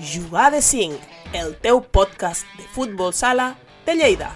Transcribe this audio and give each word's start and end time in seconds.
Jugar 0.00 0.50
de 0.52 0.62
5, 0.62 0.96
el 1.34 1.56
teu 1.60 1.82
podcast 1.82 2.46
de 2.56 2.64
futbol 2.72 3.12
sala 3.12 3.58
de 3.84 3.94
Lleida. 3.94 4.30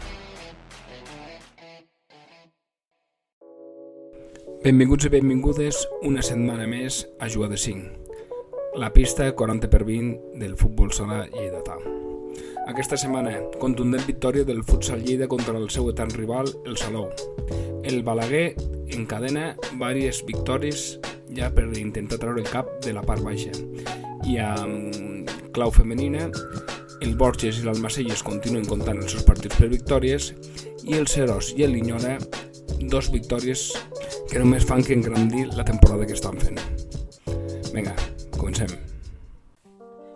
Benvinguts 4.63 5.09
i 5.09 5.13
benvingudes 5.15 5.81
una 6.05 6.21
setmana 6.21 6.67
més 6.69 7.07
a 7.25 7.31
Jugar 7.33 7.49
de 7.55 7.57
5, 7.57 8.77
la 8.77 8.93
pista 8.93 9.31
40 9.33 9.73
per 9.73 9.83
20 9.89 10.37
del 10.43 10.59
futbol 10.61 10.93
sala 10.93 11.25
lleidatà. 11.33 11.79
Aquesta 12.69 13.01
setmana, 13.01 13.39
contundent 13.57 14.05
victòria 14.05 14.45
del 14.45 14.63
futsal 14.63 15.01
Lleida 15.07 15.27
contra 15.27 15.57
el 15.57 15.71
seu 15.71 15.89
etern 15.89 16.13
rival, 16.19 16.53
el 16.67 16.77
Salou. 16.77 17.09
El 17.83 18.03
Balaguer 18.05 18.57
encadena 18.93 19.55
diverses 19.71 20.21
victòries 20.29 20.89
ja 21.33 21.49
per 21.49 21.71
intentar 21.81 22.21
treure 22.21 22.45
el 22.45 22.51
cap 22.51 22.69
de 22.85 22.93
la 22.93 23.07
part 23.07 23.25
baixa. 23.25 23.57
I 24.27 24.41
amb 24.43 25.16
clau 25.57 25.73
femenina, 25.73 26.29
el 27.01 27.15
Borges 27.17 27.63
i 27.63 27.65
l'Almacelles 27.65 28.23
continuen 28.25 28.67
comptant 28.69 29.01
els 29.01 29.15
seus 29.15 29.25
partits 29.25 29.57
per 29.57 29.71
victòries 29.73 30.33
i 30.85 30.99
el 30.99 31.09
Serós 31.09 31.55
i 31.57 31.65
el 31.65 31.73
Linyora 31.73 32.19
dos 32.93 33.09
victòries 33.13 33.71
que 34.29 34.43
només 34.43 34.67
fan 34.69 34.85
que 34.85 34.93
engrandir 34.93 35.47
la 35.57 35.65
temporada 35.65 36.05
que 36.05 36.13
estan 36.17 36.37
fent. 36.43 36.61
Vinga, 37.73 37.95
comencem. 38.37 38.75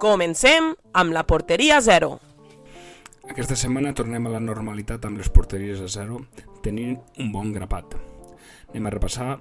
Comencem 0.00 0.74
amb 0.92 1.16
la 1.16 1.24
porteria 1.28 1.80
0. 1.80 2.12
Aquesta 3.30 3.56
setmana 3.56 3.94
tornem 3.96 4.26
a 4.26 4.34
la 4.34 4.42
normalitat 4.44 5.08
amb 5.08 5.22
les 5.22 5.32
porteries 5.32 5.80
a 5.80 5.88
zero, 5.88 6.20
tenint 6.64 6.98
un 7.22 7.32
bon 7.32 7.52
grapat. 7.54 7.96
Anem 8.74 8.88
a 8.90 8.92
repassar 8.92 9.38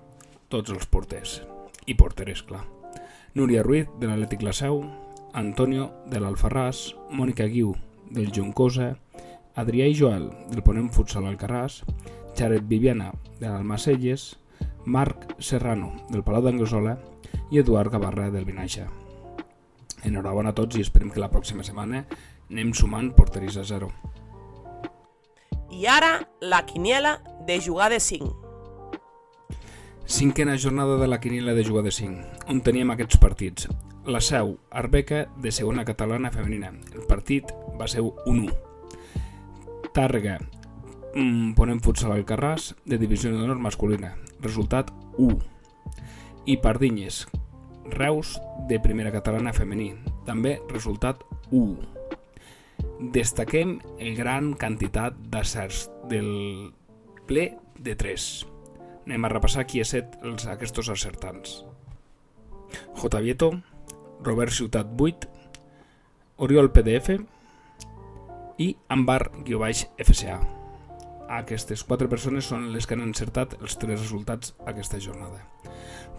tots 0.47 0.71
els 0.71 0.87
porters. 0.87 1.41
I 1.89 1.97
porteres, 1.99 2.43
clar. 2.45 2.63
Núria 3.35 3.63
Ruiz, 3.65 3.89
de 3.99 4.07
l'Atlètic 4.07 4.45
La 4.45 4.53
Seu, 4.53 4.83
Antonio, 5.33 5.89
de 6.09 6.19
l'Alfarràs, 6.19 6.95
Mònica 7.11 7.45
Guiu, 7.47 7.73
del 8.09 8.31
Juncosa, 8.33 8.95
Adrià 9.59 9.87
i 9.89 9.95
Joel, 9.95 10.29
del 10.49 10.63
Ponent 10.65 10.89
Futsal 10.93 11.27
Alcarràs, 11.29 11.83
Jared 12.37 12.65
Viviana, 12.69 13.11
de 13.39 13.47
l'Almacelles, 13.47 14.37
Marc 14.85 15.35
Serrano, 15.39 15.91
del 16.09 16.23
Palau 16.23 16.45
d'Anglesola 16.45 16.97
i 17.51 17.59
Eduard 17.59 17.91
Gavarra, 17.91 18.29
del 18.31 18.47
Vinaixa. 18.47 18.87
Enhorabona 20.07 20.53
a 20.53 20.57
tots 20.57 20.77
i 20.77 20.85
esperem 20.85 21.11
que 21.11 21.21
la 21.21 21.31
pròxima 21.31 21.65
setmana 21.67 22.05
anem 22.49 22.71
sumant 22.73 23.11
porteries 23.17 23.57
a 23.59 23.65
zero. 23.67 23.91
I 25.69 25.85
ara, 25.85 26.23
la 26.41 26.65
quiniela 26.65 27.19
de 27.45 27.59
jugar 27.61 27.91
de 27.91 27.99
5. 27.99 28.49
Cinquena 30.09 30.57
jornada 30.57 30.97
de 30.97 31.07
la 31.07 31.19
quiniela 31.19 31.53
de 31.53 31.63
jugar 31.63 31.83
de 31.83 31.91
5, 31.91 32.47
on 32.49 32.63
teníem 32.65 32.89
aquests 32.89 33.19
partits. 33.21 33.67
La 34.05 34.21
Seu, 34.21 34.57
Arbeca, 34.71 35.27
de 35.37 35.51
segona 35.51 35.83
catalana 35.85 36.31
femenina. 36.31 36.71
El 36.95 37.03
partit 37.07 37.51
va 37.77 37.87
ser 37.87 38.01
1-1. 38.01 38.47
Tàrrega, 39.93 40.37
mm, 41.13 41.53
Ponent 41.57 41.81
Futsal 41.83 42.13
Alcarràs, 42.15 42.75
de 42.85 42.97
divisió 42.97 43.31
d'honor 43.31 43.59
masculina. 43.59 44.15
Resultat 44.39 44.91
1. 45.17 45.43
I 46.45 46.57
Pardinyes, 46.57 47.27
Reus, 47.89 48.39
de 48.69 48.79
primera 48.79 49.11
catalana 49.11 49.53
femení. 49.53 49.93
També 50.25 50.61
resultat 50.69 51.23
1. 51.51 51.77
Destaquem 53.11 53.79
el 53.99 54.15
gran 54.15 54.53
quantitat 54.53 55.13
d'acerts 55.29 55.89
del 56.07 56.71
ple 57.27 57.57
de 57.77 57.95
3. 57.95 58.45
Anem 59.05 59.25
a 59.25 59.29
repassar 59.29 59.65
qui 59.65 59.81
ha 59.81 59.85
set 59.85 60.17
els, 60.23 60.47
aquests 60.47 60.89
acertants. 60.89 61.65
J. 62.95 63.19
Vieto, 63.21 63.51
Robert 64.23 64.51
Ciutat 64.51 64.87
8, 64.97 65.27
Oriol 66.45 66.71
PDF 66.71 67.19
i 68.59 68.69
Ambar-FCA. 68.95 70.39
Aquestes 71.29 71.83
quatre 71.85 72.09
persones 72.09 72.47
són 72.49 72.71
les 72.73 72.87
que 72.87 72.97
han 72.97 73.05
encertat 73.05 73.55
els 73.61 73.77
tres 73.77 73.99
resultats 74.01 74.55
aquesta 74.67 74.99
jornada. 74.99 75.43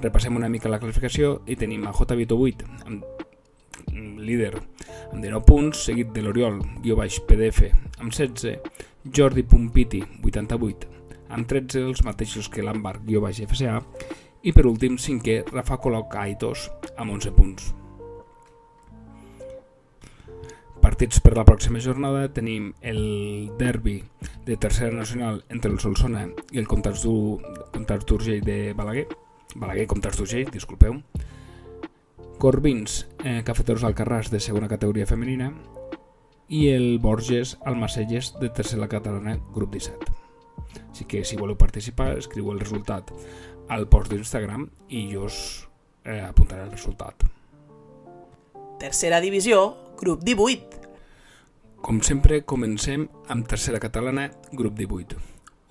Repassem 0.01 0.37
una 0.37 0.49
mica 0.49 0.71
la 0.71 0.79
classificació 0.79 1.41
i 1.51 1.59
tenim 1.61 1.85
a 1.87 1.93
J. 1.93 2.17
Vieto 2.17 2.39
8 2.39 2.71
amb 2.87 3.05
líder 4.21 4.55
amb 5.11 5.25
19 5.25 5.43
punts, 5.47 5.85
seguit 5.89 6.13
de 6.15 6.23
l'Oriol, 6.23 6.61
guió 6.85 6.97
baix 6.99 7.19
PDF, 7.27 7.67
amb 7.99 8.15
16, 8.15 8.61
Jordi 9.17 9.43
Pumpiti, 9.43 10.03
88, 10.23 10.87
amb 11.35 11.51
13 11.51 11.85
els 11.89 12.05
mateixos 12.07 12.49
que 12.53 12.63
l'Ambar, 12.63 13.01
guió 13.07 13.25
baix 13.25 13.43
FCA, 13.49 13.81
i 14.47 14.55
per 14.57 14.69
últim, 14.71 14.97
cinquè, 14.99 15.43
Rafa 15.51 15.81
Coloc 15.83 16.17
Aitos, 16.23 16.71
amb 16.97 17.19
11 17.19 17.37
punts. 17.37 17.75
Partits 21.01 21.23
per 21.25 21.31
la 21.33 21.47
pròxima 21.49 21.81
jornada 21.81 22.27
tenim 22.29 22.75
el 22.85 22.99
derbi 23.57 23.95
de 24.45 24.59
tercera 24.61 24.93
nacional 24.93 25.39
entre 25.49 25.71
el 25.73 25.79
Solsona 25.81 26.27
i 26.53 26.59
el 26.61 26.67
Comtats 26.69 27.07
d'Urgell 27.07 28.43
de 28.45 28.75
Balaguer, 28.77 29.07
Balaguer 29.55 29.87
Comtats 29.89 30.19
d'Urgell, 30.21 30.51
disculpeu, 30.53 30.99
Corbins, 32.37 33.07
eh, 33.25 33.41
Cafeteros 33.49 33.87
Alcarràs 33.89 34.29
de 34.29 34.43
segona 34.45 34.69
categoria 34.69 35.07
femenina 35.09 35.49
i 36.53 36.67
el 36.69 36.99
Borges 37.01 37.55
Almacelles 37.65 38.35
de 38.37 38.51
tercera 38.53 38.89
catalana 38.93 39.39
grup 39.55 39.73
17. 39.73 40.13
Així 40.83 41.07
que 41.09 41.25
si 41.25 41.41
voleu 41.41 41.57
participar 41.57 42.11
escriu 42.19 42.53
el 42.53 42.61
resultat 42.61 43.09
al 43.73 43.89
post 43.89 44.13
d'Instagram 44.13 44.69
i 44.91 45.07
jo 45.15 45.25
us 45.31 45.41
eh, 46.05 46.21
apuntaré 46.21 46.69
el 46.69 46.77
resultat. 46.77 47.25
Tercera 48.85 49.25
divisió, 49.25 49.65
grup 49.97 50.29
18. 50.29 50.80
Com 51.81 52.03
sempre, 52.05 52.43
comencem 52.45 53.07
amb 53.33 53.47
tercera 53.49 53.79
catalana, 53.81 54.27
grup 54.53 54.75
18, 54.77 55.17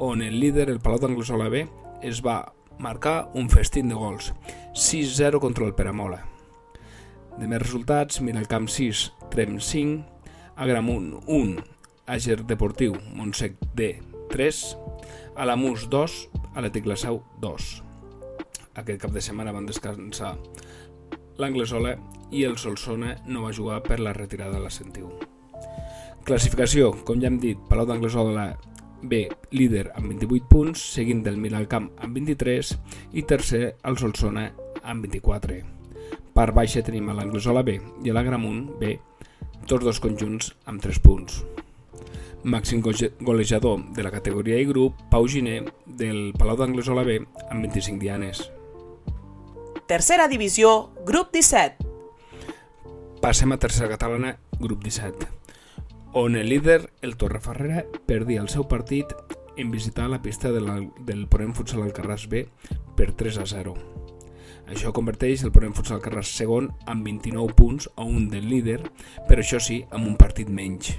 on 0.02 0.24
el 0.26 0.40
líder, 0.42 0.66
el 0.72 0.80
Palau 0.82 0.98
d'Anglesola 1.04 1.52
B, 1.54 1.62
es 2.02 2.24
va 2.26 2.52
marcar 2.82 3.30
un 3.38 3.46
festín 3.54 3.94
de 3.94 3.96
gols, 4.00 4.32
6-0 4.74 5.40
contra 5.40 5.68
el 5.68 5.76
Peramola. 5.78 6.24
De 7.38 7.46
més 7.46 7.62
resultats, 7.62 8.24
Miralcamp 8.26 8.66
6, 8.74 9.06
Trem 9.30 9.60
5, 9.62 10.02
Agramunt 10.58 11.14
1, 11.30 11.56
Àger 12.10 12.42
Deportiu, 12.42 12.98
Montsec 13.14 13.62
D 13.78 13.94
3, 14.34 14.66
Alamús 15.38 15.86
2, 15.94 16.20
Atlètic 16.56 16.90
Sau 16.98 17.22
2. 17.40 17.72
Aquest 18.82 19.06
cap 19.06 19.14
de 19.14 19.22
setmana 19.22 19.54
van 19.54 19.70
descansar 19.70 20.40
l'Anglesola 21.38 22.00
i 22.34 22.48
el 22.50 22.58
Solsona 22.58 23.20
no 23.28 23.46
va 23.46 23.54
jugar 23.54 23.84
per 23.86 24.02
la 24.02 24.18
retirada 24.18 24.58
de 24.58 24.66
la 24.66 24.74
Sentiu. 24.74 25.29
Classificació, 26.28 26.92
com 27.06 27.22
ja 27.22 27.30
hem 27.30 27.40
dit, 27.42 27.60
Palau 27.70 27.88
d'Anglesola 27.90 28.52
B, 29.02 29.28
líder 29.56 29.90
amb 29.96 30.12
28 30.12 30.50
punts, 30.52 30.82
seguint 30.96 31.24
del 31.24 31.40
Miralcamp 31.40 31.90
amb 32.04 32.18
23 32.20 32.74
i 33.18 33.24
tercer 33.24 33.64
el 33.88 33.98
Solsona 33.98 34.50
amb 34.84 35.08
24. 35.08 35.60
Per 36.36 36.48
baixa 36.56 36.84
tenim 36.86 37.10
a 37.10 37.16
l'Anglesola 37.18 37.64
B 37.66 37.80
i 38.04 38.12
a 38.12 38.16
l'Agramunt 38.16 38.66
B, 38.80 38.94
tots 39.66 39.86
dos 39.86 40.00
conjunts 40.04 40.54
amb 40.70 40.84
3 40.84 41.02
punts. 41.04 41.42
Màxim 42.44 42.80
golejador 42.82 43.82
de 43.96 44.04
la 44.04 44.12
categoria 44.12 44.60
i 44.60 44.68
grup, 44.68 45.02
Pau 45.12 45.28
Giner, 45.28 45.64
del 45.86 46.32
Palau 46.38 46.56
d'Anglesola 46.60 47.04
B, 47.04 47.20
amb 47.50 47.68
25 47.68 48.00
dianes. 48.00 48.46
Tercera 49.90 50.28
divisió, 50.30 50.92
grup 51.06 51.34
17. 51.34 51.88
Passem 53.20 53.52
a 53.52 53.58
tercera 53.60 53.90
catalana, 53.92 54.38
grup 54.62 54.84
17, 54.86 55.28
on 56.14 56.36
el 56.36 56.50
líder, 56.50 56.92
el 57.02 57.18
Torreferrera, 57.18 57.86
perdia 58.06 58.42
el 58.42 58.50
seu 58.50 58.66
partit 58.68 59.12
en 59.58 59.72
visitar 59.72 60.10
la 60.10 60.22
pista 60.22 60.52
de 60.52 60.62
la, 60.62 60.80
del 61.06 61.28
Ponent 61.28 61.54
Futsal 61.54 61.84
Alcarràs 61.84 62.26
B 62.32 62.46
per 62.98 63.12
3 63.14 63.38
a 63.44 63.46
0. 63.50 63.76
Això 64.70 64.94
converteix 64.96 65.44
el 65.44 65.54
Ponent 65.54 65.76
Futsal 65.78 66.00
Alcarràs 66.00 66.32
segon 66.34 66.72
amb 66.90 67.06
29 67.06 67.54
punts 67.58 67.90
a 67.96 68.08
un 68.08 68.30
del 68.32 68.50
líder, 68.50 68.80
però 69.28 69.44
això 69.44 69.60
sí, 69.62 69.84
amb 69.92 70.08
un 70.08 70.18
partit 70.18 70.50
menys. 70.50 70.96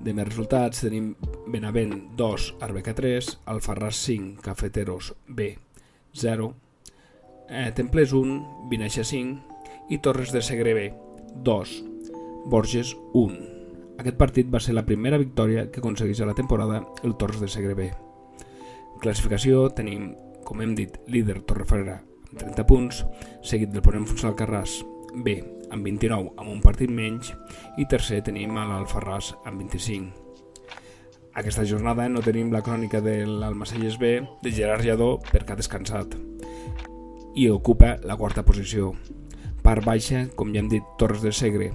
De 0.00 0.14
més 0.16 0.26
resultats 0.26 0.80
tenim 0.80 1.12
Benavent 1.52 2.16
2, 2.16 2.48
Arbeca 2.64 2.96
3, 2.96 3.34
Alfarràs 3.52 4.00
5, 4.08 4.40
Cafeteros 4.42 5.12
B 5.28 5.52
0, 6.16 6.50
eh, 7.50 7.70
Templers 7.76 8.16
1, 8.16 8.66
Vinaixa 8.72 9.04
5 9.04 9.92
i 9.92 10.00
Torres 10.00 10.32
de 10.32 10.42
Segre 10.42 10.74
B 10.74 10.90
2, 11.44 11.78
Borges 12.48 12.96
1. 13.12 13.59
Aquest 14.00 14.16
partit 14.16 14.48
va 14.48 14.62
ser 14.64 14.72
la 14.72 14.86
primera 14.88 15.18
victòria 15.20 15.66
que 15.68 15.82
aconsegueix 15.82 16.22
a 16.24 16.26
la 16.30 16.34
temporada 16.36 16.78
el 17.04 17.18
Torres 17.20 17.40
de 17.42 17.48
Segre 17.52 17.74
B. 17.76 17.90
Classificació 19.02 19.66
tenim, 19.76 20.14
com 20.48 20.62
hem 20.64 20.72
dit, 20.78 20.94
líder 21.12 21.42
Torreferrera 21.44 21.98
amb 22.30 22.38
30 22.40 22.64
punts, 22.64 23.02
seguit 23.44 23.74
del 23.74 23.84
Ponent 23.84 24.06
Futsal 24.08 24.32
Carràs 24.38 24.78
B 25.20 25.34
amb 25.68 25.84
29 25.84 26.32
amb 26.40 26.48
un 26.48 26.62
partit 26.64 26.88
menys 26.88 27.34
i 27.76 27.84
tercer 27.92 28.22
tenim 28.30 28.56
l'Alfarràs 28.56 29.34
amb 29.44 29.60
25. 29.66 30.08
Aquesta 31.42 31.66
jornada 31.68 32.08
no 32.08 32.24
tenim 32.24 32.54
la 32.54 32.64
crònica 32.64 33.02
de 33.04 33.18
l'Almacelles 33.28 34.00
B 34.00 34.14
de 34.40 34.54
Gerard 34.54 34.88
Lladó 34.88 35.10
perquè 35.28 35.52
ha 35.52 35.60
descansat 35.60 36.16
i 37.36 37.50
ocupa 37.52 37.98
la 38.08 38.16
quarta 38.16 38.48
posició. 38.48 38.94
Part 39.60 39.84
baixa, 39.84 40.24
com 40.34 40.56
ja 40.56 40.64
hem 40.64 40.72
dit, 40.72 40.88
Torres 40.96 41.20
de 41.20 41.36
Segre 41.36 41.70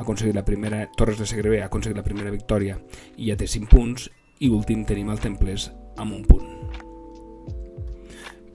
ha 0.00 0.02
aconseguit 0.02 0.34
la 0.34 0.46
primera, 0.46 0.86
Torres 0.96 1.18
de 1.20 1.26
Segre 1.28 1.58
ha 1.60 1.66
aconseguit 1.66 1.98
la 1.98 2.04
primera 2.06 2.30
victòria 2.32 2.78
i 3.20 3.28
ja 3.28 3.34
té 3.36 3.44
5 3.44 3.68
punts 3.68 4.06
i 4.40 4.48
últim 4.48 4.86
tenim 4.88 5.10
el 5.12 5.20
Templers 5.20 5.66
amb 6.00 6.14
un 6.16 6.22
punt. 6.24 6.46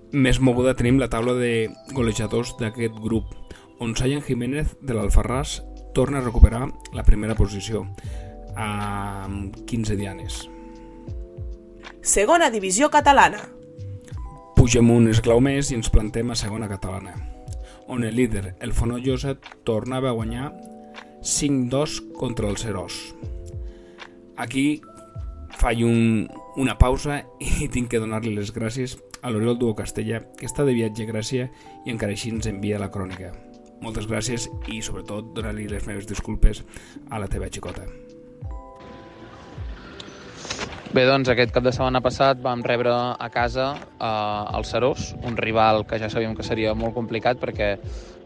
Més 0.10 0.40
moguda 0.42 0.74
tenim 0.74 0.98
la 0.98 1.12
taula 1.12 1.36
de 1.38 1.70
golejadors 1.94 2.56
d'aquest 2.58 2.98
grup, 2.98 3.30
on 3.78 3.94
Sayan 3.94 4.26
Jiménez 4.26 4.74
de 4.82 4.98
l'Alfarràs 4.98 5.60
torna 5.94 6.18
a 6.18 6.26
recuperar 6.26 6.66
la 6.98 7.06
primera 7.06 7.38
posició 7.38 7.86
amb 8.58 9.54
15 9.70 10.02
dianes. 10.02 10.42
Segona 12.02 12.50
divisió 12.50 12.90
catalana. 12.90 13.44
Pugem 14.58 14.90
un 14.90 15.12
esclau 15.14 15.46
més 15.46 15.70
i 15.70 15.78
ens 15.78 15.94
plantem 15.94 16.32
a 16.32 16.40
segona 16.40 16.72
catalana, 16.72 17.14
on 17.86 18.02
el 18.02 18.16
líder, 18.18 18.56
el 18.66 18.74
Fonollosa, 18.74 19.38
tornava 19.68 20.10
a 20.10 20.18
guanyar 20.18 20.50
5-2 21.26 22.14
contra 22.14 22.48
el 22.48 22.58
Serós. 22.62 23.16
Aquí 24.38 24.82
faig 25.58 25.82
un, 25.84 26.30
una 26.56 26.78
pausa 26.78 27.24
i 27.42 27.68
tinc 27.74 27.90
que 27.92 28.02
donar-li 28.04 28.36
les 28.38 28.54
gràcies 28.54 28.96
a 29.26 29.34
l'Oriol 29.34 29.58
Duo 29.58 29.74
Castella, 29.76 30.22
que 30.38 30.46
està 30.46 30.64
de 30.68 30.78
viatge 30.78 31.04
a 31.04 31.10
Gràcia 31.10 31.50
i 31.86 31.94
encara 31.94 32.14
així 32.14 32.30
ens 32.30 32.46
envia 32.52 32.80
la 32.82 32.92
crònica. 32.94 33.34
Moltes 33.82 34.08
gràcies 34.08 34.48
i, 34.70 34.82
sobretot, 34.86 35.34
donar-li 35.36 35.68
les 35.72 35.90
meves 35.90 36.08
disculpes 36.08 36.62
a 37.10 37.20
la 37.20 37.32
teva 37.32 37.50
xicota. 37.50 37.90
Bé, 40.96 41.04
doncs 41.04 41.28
aquest 41.28 41.50
cap 41.52 41.64
de 41.66 41.74
setmana 41.76 42.00
passat 42.00 42.40
vam 42.40 42.62
rebre 42.64 42.92
a 42.96 43.28
casa 43.28 43.66
eh, 43.76 44.56
el 44.56 44.64
Serós, 44.64 45.10
un 45.28 45.36
rival 45.36 45.82
que 45.90 45.98
ja 46.00 46.08
sabíem 46.08 46.38
que 46.38 46.46
seria 46.48 46.72
molt 46.72 46.96
complicat 46.96 47.42
perquè 47.42 47.74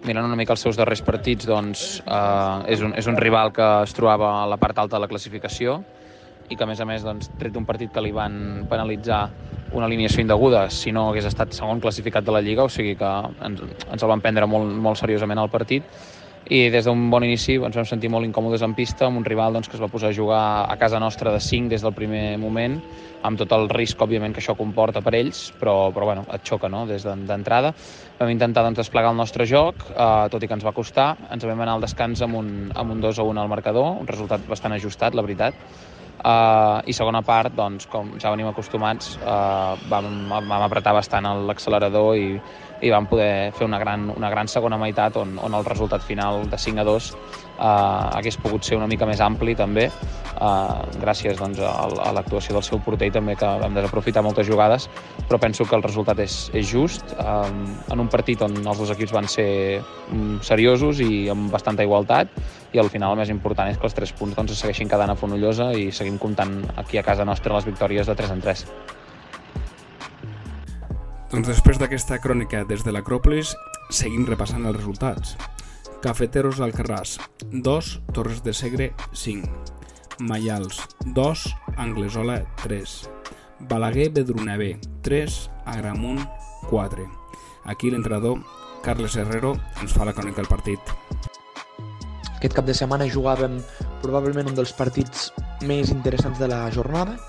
mirant 0.04 0.28
una 0.28 0.38
mica 0.38 0.54
els 0.54 0.62
seus 0.62 0.78
darrers 0.78 1.02
partits 1.02 1.50
doncs, 1.50 1.88
eh, 2.06 2.76
és, 2.76 2.84
un, 2.86 2.94
és 2.94 3.10
un 3.10 3.18
rival 3.18 3.50
que 3.56 3.66
es 3.88 3.96
trobava 3.98 4.36
a 4.44 4.46
la 4.52 4.60
part 4.62 4.84
alta 4.84 5.00
de 5.00 5.02
la 5.02 5.10
classificació 5.10 5.80
i 6.46 6.54
que 6.54 6.68
a 6.68 6.70
més 6.70 6.78
a 6.78 6.86
més 6.86 7.02
doncs, 7.08 7.32
tret 7.42 7.58
d'un 7.58 7.66
partit 7.66 7.90
que 7.90 8.06
li 8.06 8.14
van 8.14 8.38
penalitzar 8.70 9.24
una 9.74 9.90
alineació 9.90 10.22
indeguda 10.22 10.68
si 10.70 10.94
no 10.94 11.08
hagués 11.10 11.26
estat 11.26 11.58
segon 11.58 11.82
classificat 11.82 12.28
de 12.28 12.38
la 12.38 12.46
Lliga, 12.46 12.70
o 12.70 12.70
sigui 12.70 12.94
que 13.02 13.12
ens, 13.50 13.66
ens 13.66 14.06
el 14.06 14.14
van 14.14 14.22
prendre 14.22 14.46
molt, 14.46 14.78
molt 14.78 15.02
seriosament 15.02 15.42
al 15.42 15.50
partit 15.50 15.90
i 16.48 16.70
des 16.72 16.86
d'un 16.86 17.10
bon 17.12 17.24
inici 17.24 17.58
ens 17.60 17.76
vam 17.76 17.86
sentir 17.86 18.10
molt 18.10 18.26
incòmodes 18.26 18.64
en 18.66 18.74
pista 18.74 19.06
amb 19.06 19.20
un 19.20 19.26
rival 19.26 19.54
doncs, 19.54 19.68
que 19.68 19.76
es 19.78 19.82
va 19.84 19.92
posar 19.92 20.10
a 20.10 20.16
jugar 20.16 20.66
a 20.72 20.78
casa 20.78 21.00
nostra 21.00 21.34
de 21.34 21.40
5 21.40 21.70
des 21.70 21.82
del 21.82 21.94
primer 21.94 22.38
moment 22.40 22.80
amb 23.24 23.40
tot 23.40 23.52
el 23.52 23.68
risc, 23.70 24.00
òbviament, 24.00 24.34
que 24.34 24.40
això 24.40 24.56
comporta 24.56 25.02
per 25.04 25.14
ells, 25.18 25.50
però, 25.60 25.92
però 25.92 26.08
bueno, 26.08 26.24
et 26.32 26.46
xoca 26.48 26.70
no? 26.72 26.86
des 26.88 27.04
d'entrada. 27.04 27.74
Vam 28.20 28.32
intentar 28.32 28.64
doncs, 28.64 28.80
desplegar 28.80 29.12
el 29.12 29.20
nostre 29.20 29.46
joc, 29.46 29.84
eh, 29.92 30.28
tot 30.32 30.44
i 30.44 30.48
que 30.48 30.56
ens 30.56 30.66
va 30.66 30.72
costar. 30.76 31.10
Ens 31.30 31.44
vam 31.44 31.60
anar 31.60 31.76
al 31.76 31.84
descans 31.84 32.24
amb 32.24 32.40
un, 32.40 32.50
amb 32.76 32.96
un 32.96 33.02
2 33.04 33.20
a 33.20 33.28
1 33.28 33.42
al 33.42 33.52
marcador, 33.52 33.98
un 34.00 34.08
resultat 34.08 34.48
bastant 34.48 34.76
ajustat, 34.78 35.16
la 35.16 35.26
veritat. 35.26 35.60
Uh, 36.20 36.84
I 36.84 36.92
segona 36.92 37.22
part, 37.24 37.54
doncs, 37.56 37.86
com 37.88 38.10
ja 38.20 38.32
venim 38.34 38.50
acostumats, 38.50 39.14
uh, 39.22 39.80
vam, 39.88 40.10
vam 40.28 40.64
apretar 40.66 40.92
bastant 40.92 41.30
l'accelerador 41.48 42.18
i, 42.20 42.34
i 42.82 42.92
vam 42.94 43.08
poder 43.10 43.52
fer 43.56 43.68
una 43.68 43.80
gran, 43.80 44.10
una 44.16 44.30
gran 44.30 44.48
segona 44.48 44.78
meitat 44.80 45.18
on, 45.20 45.38
on 45.42 45.56
el 45.56 45.66
resultat 45.66 46.04
final 46.06 46.46
de 46.50 46.58
5 46.58 46.80
a 46.80 46.88
2 46.88 47.12
uh, 47.60 48.18
hagués 48.18 48.38
pogut 48.40 48.64
ser 48.64 48.78
una 48.80 48.88
mica 48.88 49.08
més 49.10 49.20
ampli 49.24 49.56
també, 49.58 49.88
uh, 49.90 50.80
gràcies 51.02 51.38
doncs, 51.40 51.60
a, 51.60 51.74
a 52.08 52.14
l'actuació 52.16 52.56
del 52.56 52.66
seu 52.66 52.82
porter 52.84 53.10
i 53.10 53.16
també 53.16 53.36
que 53.40 53.50
vam 53.62 53.76
desaprofitar 53.76 54.24
moltes 54.26 54.48
jugades, 54.48 54.88
però 55.28 55.40
penso 55.42 55.68
que 55.68 55.76
el 55.78 55.84
resultat 55.84 56.22
és, 56.24 56.40
és 56.56 56.70
just, 56.72 57.16
um, 57.20 57.66
en 57.92 58.06
un 58.06 58.12
partit 58.12 58.42
on 58.46 58.56
els 58.60 58.80
dos 58.80 58.94
equips 58.96 59.16
van 59.16 59.28
ser 59.32 59.50
um, 60.14 60.40
seriosos 60.46 61.04
i 61.04 61.28
amb 61.32 61.52
bastanta 61.54 61.86
igualtat, 61.86 62.32
i 62.74 62.80
al 62.80 62.92
final 62.94 63.16
el 63.16 63.24
més 63.24 63.34
important 63.34 63.70
és 63.72 63.80
que 63.80 63.88
els 63.90 63.98
tres 63.98 64.14
punts 64.16 64.38
doncs, 64.38 64.54
es 64.54 64.64
segueixin 64.64 64.90
quedant 64.90 65.12
a 65.12 65.18
Fonollosa 65.20 65.72
i 65.74 65.90
seguim 65.96 66.20
comptant 66.22 66.62
aquí 66.78 67.00
a 67.00 67.06
casa 67.06 67.26
nostra 67.26 67.56
les 67.58 67.68
victòries 67.68 68.08
de 68.08 68.16
3 68.16 68.38
en 68.38 68.44
3. 68.46 68.66
Doncs 71.30 71.46
després 71.46 71.78
d'aquesta 71.78 72.18
crònica 72.18 72.64
des 72.66 72.82
de 72.82 72.90
l'Acròpolis, 72.90 73.52
seguim 73.94 74.24
repassant 74.26 74.64
els 74.66 74.80
resultats. 74.80 75.36
Cafeteros 76.02 76.58
Alcarràs, 76.66 77.20
2, 77.54 77.90
Torres 78.18 78.40
de 78.42 78.54
Segre, 78.58 78.88
5. 79.14 79.46
Maials, 80.26 80.80
2, 81.14 81.44
Anglesola, 81.78 82.40
3. 82.64 82.96
Balaguer 83.70 84.08
Bedruneve, 84.16 84.72
3, 85.06 85.38
Agramunt, 85.70 86.26
4. 86.72 87.06
Aquí 87.66 87.94
l'entrenador 87.94 88.42
Carles 88.82 89.16
Herrero 89.22 89.54
ens 89.84 89.94
fa 89.94 90.10
la 90.10 90.16
crònica 90.18 90.42
del 90.42 90.50
partit. 90.50 90.82
Aquest 92.40 92.58
cap 92.58 92.66
de 92.66 92.74
setmana 92.74 93.06
jugàvem 93.06 93.62
probablement 94.02 94.50
un 94.50 94.58
dels 94.58 94.74
partits 94.74 95.30
més 95.62 95.94
interessants 95.94 96.42
de 96.42 96.50
la 96.50 96.64
jornada, 96.74 97.20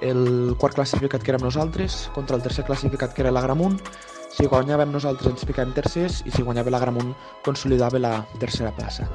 el 0.00 0.54
quart 0.58 0.76
classificat 0.78 1.22
que 1.22 1.32
érem 1.32 1.44
nosaltres 1.44 2.08
contra 2.14 2.36
el 2.36 2.42
tercer 2.42 2.64
classificat 2.64 3.14
que 3.14 3.24
era 3.24 3.32
l'Agramunt. 3.34 3.80
Si 4.28 4.46
guanyàvem 4.46 4.92
nosaltres 4.92 5.32
ens 5.32 5.46
ficàvem 5.48 5.72
tercers 5.74 6.20
i 6.28 6.30
si 6.34 6.44
guanyava 6.44 6.70
l'Agramunt 6.70 7.14
consolidava 7.46 7.98
la 7.98 8.12
tercera 8.38 8.74
plaça. 8.76 9.08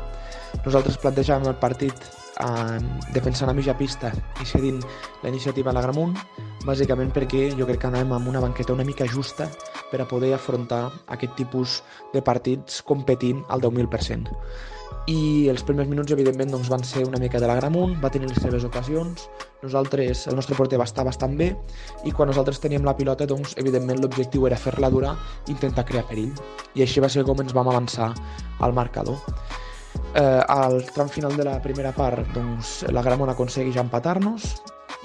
Nosaltres 0.66 0.98
plantejàvem 1.02 1.48
el 1.52 1.60
partit 1.62 1.94
eh, 2.42 2.80
defensant 3.14 3.52
a 3.52 3.56
mitja 3.58 3.78
pista 3.78 4.12
i 4.42 4.50
cedint 4.50 4.82
la 5.24 5.30
iniciativa 5.30 5.72
a 5.72 5.78
l'Agramunt, 5.78 6.18
bàsicament 6.66 7.14
perquè 7.14 7.50
jo 7.58 7.68
crec 7.70 7.84
que 7.84 7.92
anàvem 7.92 8.16
amb 8.18 8.34
una 8.34 8.42
banqueta 8.44 8.74
una 8.74 8.88
mica 8.88 9.08
justa 9.08 9.50
per 9.92 10.02
a 10.02 10.08
poder 10.10 10.34
afrontar 10.34 10.86
aquest 11.14 11.36
tipus 11.38 11.82
de 12.14 12.24
partits 12.26 12.82
competint 12.82 13.44
al 13.50 13.62
10.000% 13.62 14.73
i 15.08 15.50
els 15.52 15.64
primers 15.68 15.90
minuts 15.90 16.14
evidentment 16.16 16.52
doncs, 16.54 16.70
van 16.72 16.84
ser 16.88 17.04
una 17.08 17.20
mica 17.20 17.40
de 17.42 17.48
la 17.50 17.56
gramunt, 17.60 17.96
va 18.04 18.12
tenir 18.14 18.30
les 18.30 18.40
seves 18.42 18.64
ocasions, 18.68 19.28
nosaltres, 19.64 20.26
el 20.28 20.36
nostre 20.36 20.56
porter 20.60 20.80
va 20.80 20.88
estar 20.88 21.06
bastant 21.08 21.36
bé 21.40 21.50
i 22.04 22.12
quan 22.12 22.32
nosaltres 22.32 22.60
teníem 22.64 22.86
la 22.88 22.96
pilota 22.98 23.28
doncs, 23.30 23.56
evidentment 23.62 24.02
l'objectiu 24.04 24.48
era 24.50 24.60
fer-la 24.60 24.92
durar 24.94 25.16
i 25.48 25.54
intentar 25.56 25.86
crear 25.88 26.06
perill 26.10 26.32
i 26.76 26.84
així 26.86 27.04
va 27.04 27.12
ser 27.12 27.26
com 27.28 27.40
ens 27.44 27.56
vam 27.56 27.72
avançar 27.72 28.12
al 28.60 28.76
marcador. 28.76 29.20
Eh, 30.14 30.42
al 30.48 30.84
tram 30.94 31.10
final 31.10 31.36
de 31.38 31.46
la 31.48 31.60
primera 31.62 31.92
part 31.96 32.28
doncs, 32.36 32.82
la 32.94 33.02
Gramont 33.06 33.32
aconsegueix 33.34 33.80
empatar-nos 33.82 34.52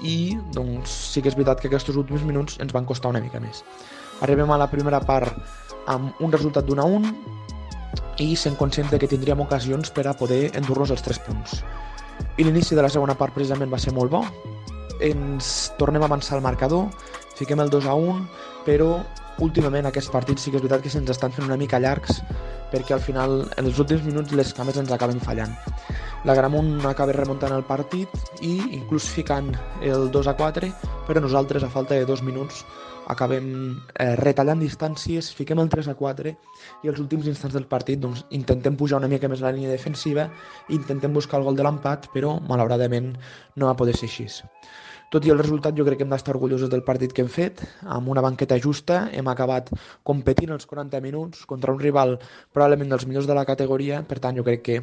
i 0.05 0.37
doncs, 0.55 0.91
sí 1.13 1.23
que 1.23 1.31
és 1.31 1.37
veritat 1.37 1.63
que 1.63 1.71
aquests 1.71 1.95
últims 1.95 2.23
minuts 2.27 2.59
ens 2.63 2.75
van 2.75 2.85
costar 2.85 3.11
una 3.13 3.23
mica 3.23 3.41
més. 3.43 3.63
Arribem 4.21 4.51
a 4.51 4.59
la 4.59 4.69
primera 4.69 4.99
part 4.99 5.33
amb 5.89 6.19
un 6.21 6.31
resultat 6.31 6.67
d'un 6.67 6.79
a 6.79 6.85
un, 6.85 7.07
i 8.19 8.35
sent 8.35 8.57
conscients 8.59 8.91
de 8.91 8.99
que 8.99 9.07
tindríem 9.07 9.39
ocasions 9.43 9.91
per 9.95 10.05
a 10.07 10.15
poder 10.17 10.49
endur-nos 10.59 10.91
els 10.95 11.03
tres 11.05 11.19
punts. 11.23 11.61
I 12.37 12.43
l'inici 12.43 12.75
de 12.75 12.83
la 12.83 12.91
segona 12.91 13.15
part 13.15 13.35
precisament 13.35 13.71
va 13.71 13.79
ser 13.79 13.93
molt 13.95 14.11
bo. 14.11 14.23
Ens 14.99 15.71
tornem 15.79 16.03
a 16.03 16.09
avançar 16.11 16.35
al 16.37 16.43
marcador, 16.43 16.89
fiquem 17.39 17.63
el 17.63 17.71
2 17.71 17.87
a 17.87 17.95
1, 17.95 18.19
però 18.67 18.97
últimament 19.39 19.87
aquests 19.87 20.11
partits 20.11 20.43
sí 20.43 20.51
que 20.51 20.59
és 20.59 20.63
veritat 20.63 20.83
que 20.83 20.91
se'ns 20.91 21.11
estan 21.13 21.31
fent 21.31 21.47
una 21.47 21.57
mica 21.59 21.79
llargs 21.79 22.19
perquè 22.73 22.93
al 22.93 23.03
final 23.03 23.45
en 23.57 23.69
els 23.69 23.79
últims 23.81 24.03
minuts 24.05 24.35
les 24.35 24.51
cames 24.53 24.77
ens 24.77 24.91
acaben 24.91 25.21
fallant. 25.23 25.55
La 26.27 26.35
Gramunt 26.35 26.83
acaba 26.83 27.13
remuntant 27.15 27.53
el 27.55 27.63
partit 27.63 28.11
i 28.43 28.57
inclús 28.75 29.05
ficant 29.07 29.53
el 29.87 30.09
2 30.11 30.27
a 30.27 30.33
4, 30.35 30.67
però 31.07 31.21
nosaltres 31.23 31.63
a 31.63 31.69
falta 31.71 31.95
de 31.95 32.03
dos 32.09 32.19
minuts 32.27 32.65
acabem 33.07 33.47
eh, 33.95 34.17
retallant 34.19 34.59
distàncies, 34.59 35.31
fiquem 35.33 35.63
el 35.63 35.71
3 35.71 35.87
a 35.93 35.95
4 35.95 36.35
i 36.83 36.91
els 36.91 36.99
últims 36.99 37.31
instants 37.31 37.55
del 37.55 37.69
partit 37.71 38.03
doncs, 38.03 38.25
intentem 38.35 38.75
pujar 38.75 38.99
una 38.99 39.07
mica 39.07 39.31
més 39.31 39.39
la 39.39 39.53
línia 39.55 39.71
defensiva 39.71 40.27
intentem 40.75 41.15
buscar 41.15 41.39
el 41.39 41.47
gol 41.47 41.55
de 41.55 41.63
l'empat, 41.63 42.11
però 42.11 42.35
malauradament 42.51 43.13
no 43.55 43.71
va 43.71 43.79
poder 43.79 43.95
ser 43.95 44.11
així. 44.11 44.27
Tot 45.09 45.25
i 45.25 45.31
el 45.33 45.39
resultat, 45.41 45.73
jo 45.73 45.85
crec 45.87 45.97
que 45.97 46.05
hem 46.05 46.11
d'estar 46.13 46.35
orgullosos 46.35 46.69
del 46.69 46.83
partit 46.85 47.13
que 47.17 47.23
hem 47.25 47.29
fet, 47.33 47.63
amb 47.97 48.11
una 48.13 48.21
banqueta 48.21 48.59
justa, 48.61 49.07
hem 49.09 49.29
acabat 49.31 49.71
competint 50.05 50.53
els 50.53 50.69
40 50.69 51.01
minuts 51.01 51.47
contra 51.49 51.73
un 51.73 51.79
rival 51.81 52.19
probablement 52.53 52.93
dels 52.93 53.07
millors 53.09 53.25
de 53.25 53.37
la 53.37 53.45
categoria, 53.49 54.03
per 54.05 54.19
tant 54.21 54.37
jo 54.37 54.45
crec 54.45 54.61
que 54.67 54.75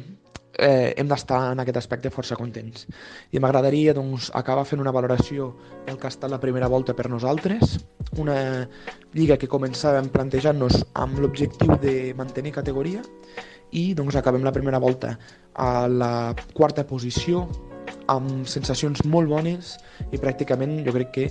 eh, 0.57 0.93
hem 0.97 1.07
d'estar 1.07 1.39
en 1.53 1.61
aquest 1.63 1.79
aspecte 1.79 2.11
força 2.11 2.35
contents. 2.35 2.89
I 3.31 3.39
m'agradaria 3.39 3.93
doncs, 3.95 4.27
acabar 4.35 4.65
fent 4.67 4.83
una 4.83 4.91
valoració 4.91 5.53
del 5.85 5.95
que 5.95 6.09
ha 6.09 6.13
estat 6.13 6.33
la 6.33 6.41
primera 6.43 6.67
volta 6.67 6.95
per 6.97 7.07
nosaltres, 7.13 7.77
una 8.17 8.67
lliga 9.13 9.39
que 9.39 9.47
començàvem 9.47 10.11
plantejant-nos 10.11 10.81
amb 11.05 11.23
l'objectiu 11.23 11.79
de 11.79 11.95
mantenir 12.19 12.55
categoria. 12.59 13.05
I 13.71 13.93
doncs 13.95 14.19
acabem 14.19 14.43
la 14.43 14.55
primera 14.55 14.79
volta 14.79 15.15
a 15.55 15.87
la 15.87 16.35
quarta 16.53 16.83
posició 16.87 17.45
amb 18.11 18.47
sensacions 18.47 19.03
molt 19.05 19.29
bones 19.31 19.75
i 20.11 20.19
pràcticament 20.21 20.79
jo 20.85 20.93
crec 20.95 21.11
que 21.15 21.27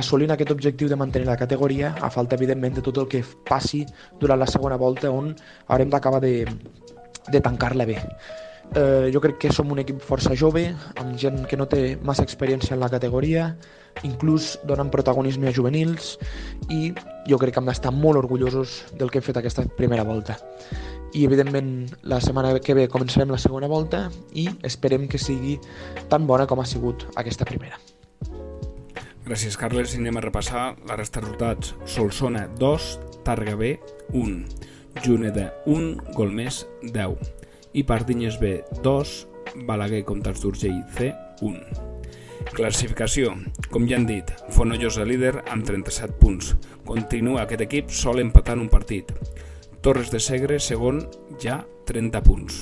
assolint 0.00 0.32
aquest 0.34 0.52
objectiu 0.54 0.88
de 0.88 0.98
mantenir 0.98 1.28
la 1.28 1.38
categoria 1.40 1.94
a 2.00 2.10
falta 2.10 2.36
evidentment 2.36 2.78
de 2.78 2.84
tot 2.84 2.98
el 3.02 3.08
que 3.12 3.24
passi 3.48 3.84
durant 4.20 4.40
la 4.40 4.50
segona 4.50 4.80
volta 4.80 5.12
on 5.12 5.34
haurem 5.68 5.92
d'acabar 5.92 6.20
de, 6.24 6.46
de 7.32 7.40
tancar-la 7.40 7.86
bé. 7.86 8.00
Eh, 8.74 9.10
jo 9.14 9.20
crec 9.22 9.38
que 9.38 9.52
som 9.54 9.70
un 9.70 9.78
equip 9.78 10.00
força 10.02 10.34
jove, 10.34 10.64
amb 10.98 11.14
gent 11.20 11.44
que 11.46 11.56
no 11.56 11.68
té 11.70 11.96
massa 12.02 12.24
experiència 12.26 12.74
en 12.74 12.82
la 12.82 12.90
categoria, 12.92 13.52
inclús 14.04 14.56
donant 14.66 14.90
protagonisme 14.92 15.48
a 15.48 15.54
juvenils, 15.54 16.16
i 16.68 16.90
jo 17.30 17.38
crec 17.38 17.54
que 17.54 17.62
hem 17.62 17.70
d'estar 17.70 17.94
molt 17.94 18.18
orgullosos 18.24 18.82
del 18.98 19.10
que 19.10 19.22
hem 19.22 19.28
fet 19.30 19.40
aquesta 19.40 19.64
primera 19.78 20.04
volta. 20.04 20.36
I 21.16 21.24
evidentment 21.24 21.96
la 22.04 22.20
setmana 22.20 22.52
que 22.60 22.74
ve 22.76 22.90
començarem 22.92 23.30
la 23.32 23.40
segona 23.40 23.70
volta 23.72 24.10
i 24.36 24.50
esperem 24.68 25.06
que 25.08 25.20
sigui 25.20 25.54
tan 26.12 26.26
bona 26.28 26.44
com 26.46 26.60
ha 26.60 26.66
sigut 26.68 27.06
aquesta 27.16 27.48
primera. 27.48 27.80
Gràcies, 29.26 29.56
Carles. 29.58 29.94
I 29.94 30.02
anem 30.02 30.20
a 30.20 30.26
repassar 30.26 30.66
la 30.86 30.98
resta 31.00 31.22
de 31.22 31.26
resultats. 31.26 31.72
Solsona 31.88 32.44
2, 32.60 32.90
Targa 33.24 33.56
B 33.56 33.72
1, 34.12 34.36
Juneda 35.02 35.48
1, 35.64 36.12
Golmés 36.14 36.66
10 36.84 37.32
i 37.72 37.82
Pardinyes 37.88 38.38
B 38.38 38.60
2, 38.84 39.16
Balaguer 39.66 40.04
Comtats 40.04 40.44
d'Urgell 40.44 40.84
C 40.94 41.10
1. 41.42 41.58
Classificació. 42.54 43.32
Com 43.72 43.88
ja 43.90 43.96
han 43.98 44.06
dit, 44.06 44.30
Fonollosa 44.54 45.08
líder 45.08 45.34
amb 45.50 45.66
37 45.66 46.20
punts. 46.20 46.52
Continua 46.86 47.42
aquest 47.42 47.64
equip 47.66 47.90
sol 47.90 48.22
empatant 48.22 48.62
un 48.62 48.70
partit. 48.70 49.10
Torres 49.86 50.10
de 50.10 50.18
Segre, 50.18 50.58
segon, 50.58 51.04
ja 51.38 51.60
30 51.86 52.20
punts. 52.26 52.54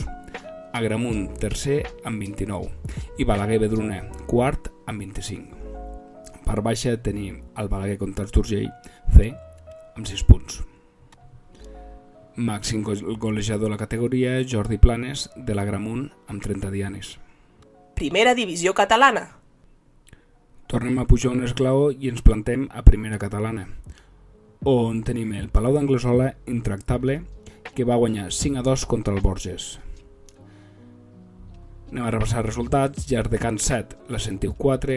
Agramunt, 0.76 1.38
tercer, 1.40 1.78
amb 2.04 2.20
29. 2.20 2.68
I 3.16 3.24
Balaguer 3.24 3.56
Bedruna, 3.62 4.02
quart, 4.28 4.68
amb 4.84 5.00
25. 5.00 5.56
Per 6.44 6.56
baixa 6.60 6.92
tenim 7.00 7.38
el 7.56 7.70
Balaguer 7.72 7.96
contra 8.02 8.26
el 8.26 8.34
Turgell 8.34 8.68
C 9.16 9.30
amb 9.96 10.04
6 10.04 10.24
punts. 10.28 10.60
Màxim 12.36 12.84
golejador 12.84 13.70
de 13.70 13.72
la 13.72 13.80
categoria 13.80 14.36
Jordi 14.44 14.76
Planes 14.76 15.30
de 15.34 15.56
la 15.56 15.64
Gramunt 15.64 16.10
amb 16.28 16.44
30 16.44 16.68
dianes. 16.76 17.16
Primera 17.96 18.36
divisió 18.36 18.76
catalana. 18.76 19.30
Tornem 20.68 21.00
a 21.00 21.08
pujar 21.08 21.32
un 21.32 21.48
esglaó 21.48 21.88
i 21.88 22.12
ens 22.12 22.20
plantem 22.20 22.68
a 22.68 22.84
primera 22.84 23.16
catalana, 23.16 23.70
on 24.64 25.02
tenim 25.04 25.34
el 25.36 25.50
Palau 25.52 25.74
d'Anglesola 25.76 26.30
intractable 26.48 27.20
que 27.76 27.84
va 27.84 27.98
guanyar 28.00 28.30
5 28.32 28.60
a 28.60 28.62
2 28.64 28.86
contra 28.88 29.12
el 29.12 29.20
Borges. 29.20 29.78
Anem 31.92 32.06
a 32.06 32.10
repassar 32.10 32.46
resultats. 32.46 33.04
Llar 33.10 33.28
de 33.28 33.38
Can 33.38 33.58
7, 33.60 34.08
la 34.08 34.18
Sentiu 34.18 34.54
4, 34.56 34.96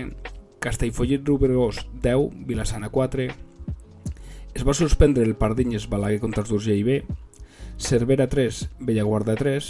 Castellfollit 0.63 1.27
Rubregós 1.27 1.83
10, 2.01 2.31
Vilassana 2.47 2.89
4, 2.89 3.27
es 4.55 4.63
va 4.65 4.73
suspendre 4.73 5.25
el 5.27 5.35
Pardinyes 5.35 5.89
Balaguer 5.91 6.21
contra 6.23 6.41
els 6.41 6.49
d'Urgell 6.49 6.85
B, 6.87 7.01
Cervera 7.77 8.25
3, 8.31 8.63
Bellaguarda 8.79 9.35
3, 9.37 9.67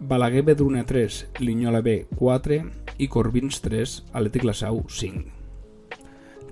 Balaguer 0.00 0.44
Bedruna 0.46 0.86
3, 0.86 1.18
Linyola 1.40 1.82
B 1.82 2.06
4 2.16 2.62
i 2.98 3.10
Corbins 3.12 3.60
3, 3.60 3.98
Atlètic 4.14 4.46
La 4.48 4.54
Sau 4.54 4.84
5. 4.88 5.26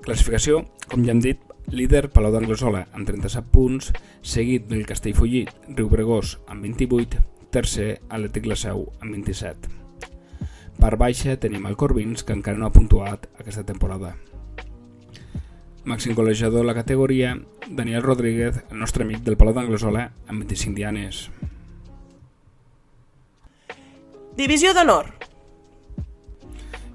Classificació, 0.04 0.66
com 0.90 1.06
ja 1.06 1.14
hem 1.14 1.22
dit, 1.24 1.49
líder 1.70 2.08
Palau 2.10 2.32
d'Anglesola 2.34 2.84
amb 2.96 3.06
37 3.06 3.46
punts, 3.52 3.90
seguit 4.22 4.66
del 4.70 4.86
Castellfollit, 4.86 5.52
Riubregós 5.68 6.38
amb 6.50 6.66
28, 6.66 7.20
tercer 7.54 8.00
Atlètic 8.08 8.48
La 8.50 8.56
Seu 8.58 8.88
amb 9.00 9.14
27. 9.14 9.70
Per 10.80 10.96
baixa 10.96 11.36
tenim 11.38 11.68
el 11.68 11.76
Corbins, 11.78 12.24
que 12.24 12.34
encara 12.34 12.58
no 12.58 12.66
ha 12.66 12.74
puntuat 12.74 13.28
aquesta 13.38 13.64
temporada. 13.68 14.14
Màxim 15.84 16.14
golejador 16.14 16.60
de 16.60 16.66
la 16.66 16.74
categoria, 16.74 17.36
Daniel 17.68 18.02
Rodríguez, 18.02 18.64
el 18.70 18.78
nostre 18.78 19.06
amic 19.06 19.22
del 19.24 19.38
Palau 19.38 19.54
d'Anglesola, 19.54 20.10
amb 20.26 20.42
25 20.42 20.76
dianes. 20.76 21.28
Divisió 24.36 24.74
d'honor. 24.74 25.14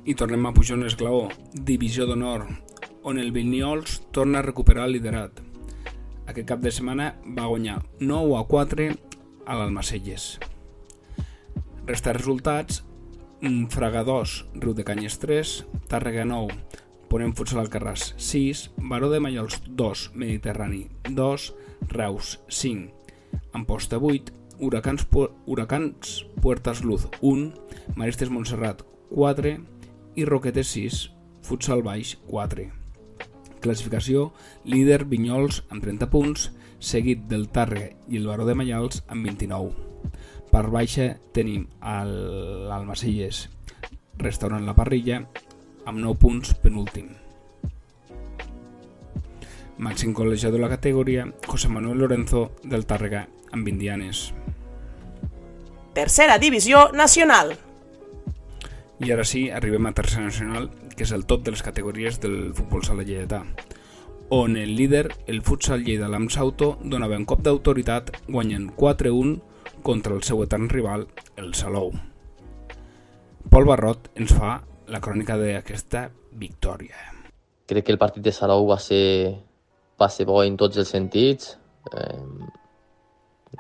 I 0.05 0.13
tornem 0.13 0.46
a 0.46 0.53
pujar 0.53 0.77
un 0.77 0.86
esglaó, 0.86 1.27
Divisió 1.53 2.05
d'honor, 2.05 2.46
on 3.06 3.20
el 3.20 3.32
Vinyols 3.32 4.02
torna 4.12 4.40
a 4.40 4.42
recuperar 4.42 4.88
el 4.88 4.96
liderat. 4.98 5.38
Aquest 6.26 6.48
cap 6.50 6.62
de 6.64 6.72
setmana 6.74 7.12
va 7.38 7.46
guanyar 7.46 7.78
9 8.02 8.34
a 8.40 8.44
4 8.50 8.88
a 9.46 9.58
l'Almacelles. 9.60 10.24
Resta 11.86 12.16
resultats, 12.18 12.82
Fraga 13.70 14.02
2, 14.08 14.34
Riu 14.56 14.74
de 14.74 14.84
Canyes 14.88 15.20
3, 15.22 15.52
Tàrrega 15.92 16.24
9, 16.26 16.56
Ponent 17.12 17.36
Futsal 17.38 17.62
Alcarràs 17.62 18.16
6, 18.18 18.72
Baró 18.90 19.12
de 19.12 19.20
Mallols 19.22 19.60
2, 19.68 20.08
Mediterrani 20.16 20.88
2, 21.06 21.46
Reus 21.94 22.40
5, 22.50 22.90
Amposta 23.54 24.00
8, 24.02 24.34
Huracans, 24.58 25.06
Huracans 25.46 26.16
Puertas 26.42 26.82
Luz 26.82 27.06
1, 27.22 27.54
Maristes 27.94 28.34
Montserrat 28.34 28.82
4 29.12 29.54
i 30.16 30.26
Roquetes 30.26 30.74
6, 30.74 31.04
Futsal 31.46 31.86
Baix 31.86 32.18
4. 32.26 32.85
Classificació, 33.66 34.30
líder 34.70 35.04
Vinyols 35.10 35.64
amb 35.74 35.84
30 35.84 36.08
punts, 36.14 36.50
seguit 36.80 37.26
del 37.32 37.48
Tàrrega 37.50 37.92
i 38.12 38.20
el 38.22 38.30
Baró 38.30 38.46
de 38.46 38.54
Mallals 38.54 39.02
amb 39.10 39.26
29. 39.26 39.74
Per 40.52 40.64
baixa 40.72 41.10
tenim 41.34 41.66
l'Almacelles, 41.82 43.48
restaurant 44.22 44.64
La 44.68 44.78
Parrilla, 44.78 45.24
amb 45.86 46.00
9 46.00 46.20
punts 46.22 46.54
penúltim. 46.62 47.10
Màxim 49.76 50.14
col·legiador 50.16 50.62
de 50.62 50.64
la 50.64 50.72
categoria, 50.72 51.26
José 51.50 51.68
Manuel 51.68 52.06
Lorenzo 52.06 52.52
del 52.64 52.86
Tàrrega, 52.88 53.26
amb 53.52 53.66
20 53.68 53.82
dianes. 53.82 54.30
Tercera 55.96 56.38
divisió 56.40 56.92
nacional. 56.94 57.58
I 59.04 59.12
ara 59.12 59.26
sí, 59.28 59.50
arribem 59.52 59.90
a 59.90 59.92
tercera 59.92 60.30
nacional, 60.30 60.70
que 60.96 61.04
és 61.04 61.12
el 61.12 61.25
top 61.28 61.44
de 61.46 61.54
les 61.56 61.64
categories 61.64 62.20
del 62.24 62.54
futbol 62.56 62.84
sala 62.88 63.04
lleidatà, 63.04 63.44
on 64.30 64.58
el 64.58 64.75
líder, 64.75 65.10
el 65.28 65.42
futsal 65.44 65.84
Lleida 65.86 66.10
l'Amsauto, 66.10 66.78
donava 66.82 67.18
un 67.20 67.28
cop 67.30 67.44
d'autoritat 67.46 68.12
guanyant 68.28 68.72
4-1 68.78 69.36
contra 69.86 70.16
el 70.16 70.24
seu 70.24 70.42
etern 70.44 70.70
rival, 70.70 71.06
el 71.38 71.54
Salou. 71.54 71.92
Pol 73.52 73.68
Barrot 73.70 74.10
ens 74.18 74.34
fa 74.34 74.58
la 74.90 75.02
crònica 75.02 75.38
d'aquesta 75.38 76.08
victòria. 76.34 76.98
Crec 77.70 77.86
que 77.86 77.94
el 77.94 78.02
partit 78.02 78.25
de 78.25 78.34
Salou 78.34 78.66
va 78.70 78.80
ser, 78.82 79.36
va 80.02 80.10
ser 80.10 80.25
bo 80.25 80.42
en 80.44 80.58
tots 80.58 80.82
els 80.82 80.90
sentits, 80.90 81.54
eh, 81.94 82.24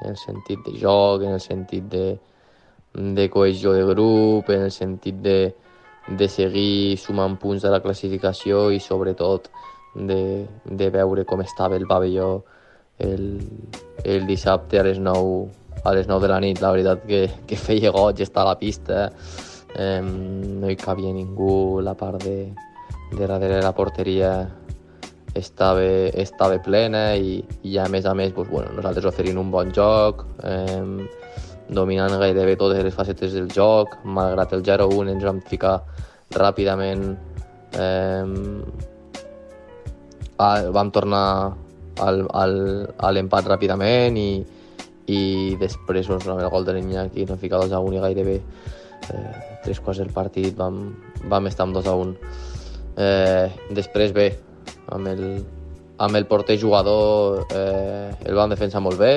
en 0.01 0.09
el 0.09 0.17
sentit 0.17 0.65
de 0.65 0.73
joc, 0.81 1.21
en 1.21 1.37
el 1.37 1.41
sentit 1.41 1.85
de, 1.93 2.17
de 2.93 3.29
cohesió 3.29 3.73
de 3.73 3.85
grup, 3.93 4.49
en 4.49 4.65
el 4.65 4.73
sentit 4.73 5.21
de, 5.21 5.37
de 6.07 6.27
seguir 6.29 6.97
sumant 7.01 7.37
punts 7.41 7.63
de 7.65 7.71
la 7.73 7.81
classificació 7.81 8.69
i 8.71 8.79
sobretot 8.79 9.49
de, 9.95 10.45
de 10.65 10.89
veure 10.93 11.25
com 11.25 11.41
estava 11.41 11.79
el 11.79 11.87
pavelló 11.87 12.43
el, 12.99 13.39
el 14.03 14.27
dissabte 14.27 14.79
a 14.79 14.83
les 14.83 14.99
9 14.99 15.47
a 15.85 15.93
les 15.93 16.07
9 16.07 16.21
de 16.21 16.29
la 16.31 16.39
nit, 16.41 16.61
la 16.61 16.71
veritat 16.73 17.03
que, 17.05 17.25
que 17.45 17.57
feia 17.59 17.91
goig 17.93 18.21
estar 18.23 18.41
a 18.41 18.49
la 18.49 18.55
pista, 18.57 19.11
eh, 19.77 20.01
no 20.01 20.69
hi 20.69 20.77
cabia 20.81 21.11
ningú, 21.13 21.81
la 21.85 21.93
part 21.93 22.23
de, 22.23 22.49
de 23.11 23.27
darrere 23.27 23.61
la 23.61 23.73
porteria 23.77 24.31
estava, 25.35 25.83
estava 26.15 26.57
plena 26.63 27.03
i, 27.19 27.37
i 27.69 27.77
a 27.77 27.85
més 27.91 28.07
a 28.09 28.15
més 28.17 28.33
doncs, 28.33 28.49
bueno, 28.49 28.73
nosaltres 28.73 29.05
oferint 29.11 29.37
un 29.37 29.51
bon 29.53 29.69
joc, 29.75 30.25
eh, 30.41 30.81
dominant 31.69 32.13
gairebé 32.21 32.55
totes 32.59 32.83
les 32.85 32.93
facetes 32.93 33.33
del 33.33 33.49
joc, 33.51 33.97
malgrat 34.05 34.53
el 34.53 34.63
0-1 34.65 35.13
ens 35.15 35.25
vam 35.25 35.41
ficar 35.49 35.79
ràpidament 36.35 37.05
eh, 37.77 38.25
a, 40.37 40.49
vam 40.75 40.91
tornar 40.91 41.25
al, 42.03 42.25
al, 42.33 42.55
a 42.97 43.11
l'empat 43.15 43.47
ràpidament 43.49 44.17
i, 44.19 44.29
i 45.11 45.21
després 45.61 46.09
doncs, 46.09 46.27
el 46.27 46.49
gol 46.51 46.67
de 46.67 46.75
l'Iñaki 46.75 47.25
no 47.29 47.39
ficar 47.39 47.61
2 47.63 47.75
a 47.75 47.81
1 47.81 47.97
i 47.97 48.03
gairebé 48.03 48.37
eh, 48.39 49.35
tres 49.63 49.79
quarts 49.79 50.01
del 50.03 50.13
partit 50.13 50.55
vam, 50.57 50.89
vam 51.31 51.47
estar 51.51 51.67
amb 51.67 51.77
2 51.77 51.89
a 51.89 51.95
1 52.03 52.15
eh, 52.97 53.47
després 53.77 54.15
bé 54.15 54.29
amb 54.93 55.09
el, 55.13 55.25
amb 55.97 56.19
el 56.19 56.27
porter 56.29 56.59
jugador 56.61 57.45
eh, 57.49 58.11
el 58.25 58.35
vam 58.37 58.51
defensar 58.51 58.83
molt 58.83 58.99
bé 58.99 59.15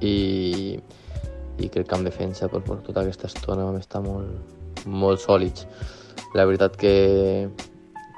i, 0.00 0.76
i 1.58 1.68
crec 1.72 1.88
que 1.88 1.96
en 1.96 2.04
defensa 2.04 2.48
per, 2.52 2.62
per 2.64 2.80
tota 2.86 3.02
aquesta 3.02 3.30
estona 3.30 3.66
vam 3.68 3.78
estar 3.80 4.02
molt, 4.04 4.84
molt 4.86 5.22
sòlids 5.22 5.66
la 6.36 6.44
veritat 6.44 6.76
que, 6.76 6.94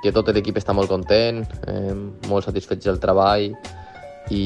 que 0.03 0.13
tot 0.15 0.31
l'equip 0.35 0.59
està 0.59 0.75
molt 0.77 0.91
content 0.91 1.45
eh, 1.71 1.95
molt 2.29 2.49
satisfets 2.49 2.89
del 2.89 3.01
treball 3.03 3.51
i, 4.31 4.45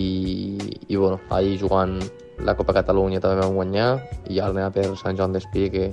i 0.88 0.96
bueno, 0.96 1.18
ahir 1.30 1.58
jugant 1.60 1.98
la 2.42 2.56
Copa 2.58 2.74
Catalunya 2.76 3.20
també 3.20 3.42
vam 3.42 3.56
guanyar 3.56 3.90
i 4.30 4.40
ara 4.40 4.54
anem 4.54 4.72
per 4.74 4.88
Sant 5.00 5.18
Joan 5.18 5.34
d'Espí 5.34 5.68
que, 5.72 5.90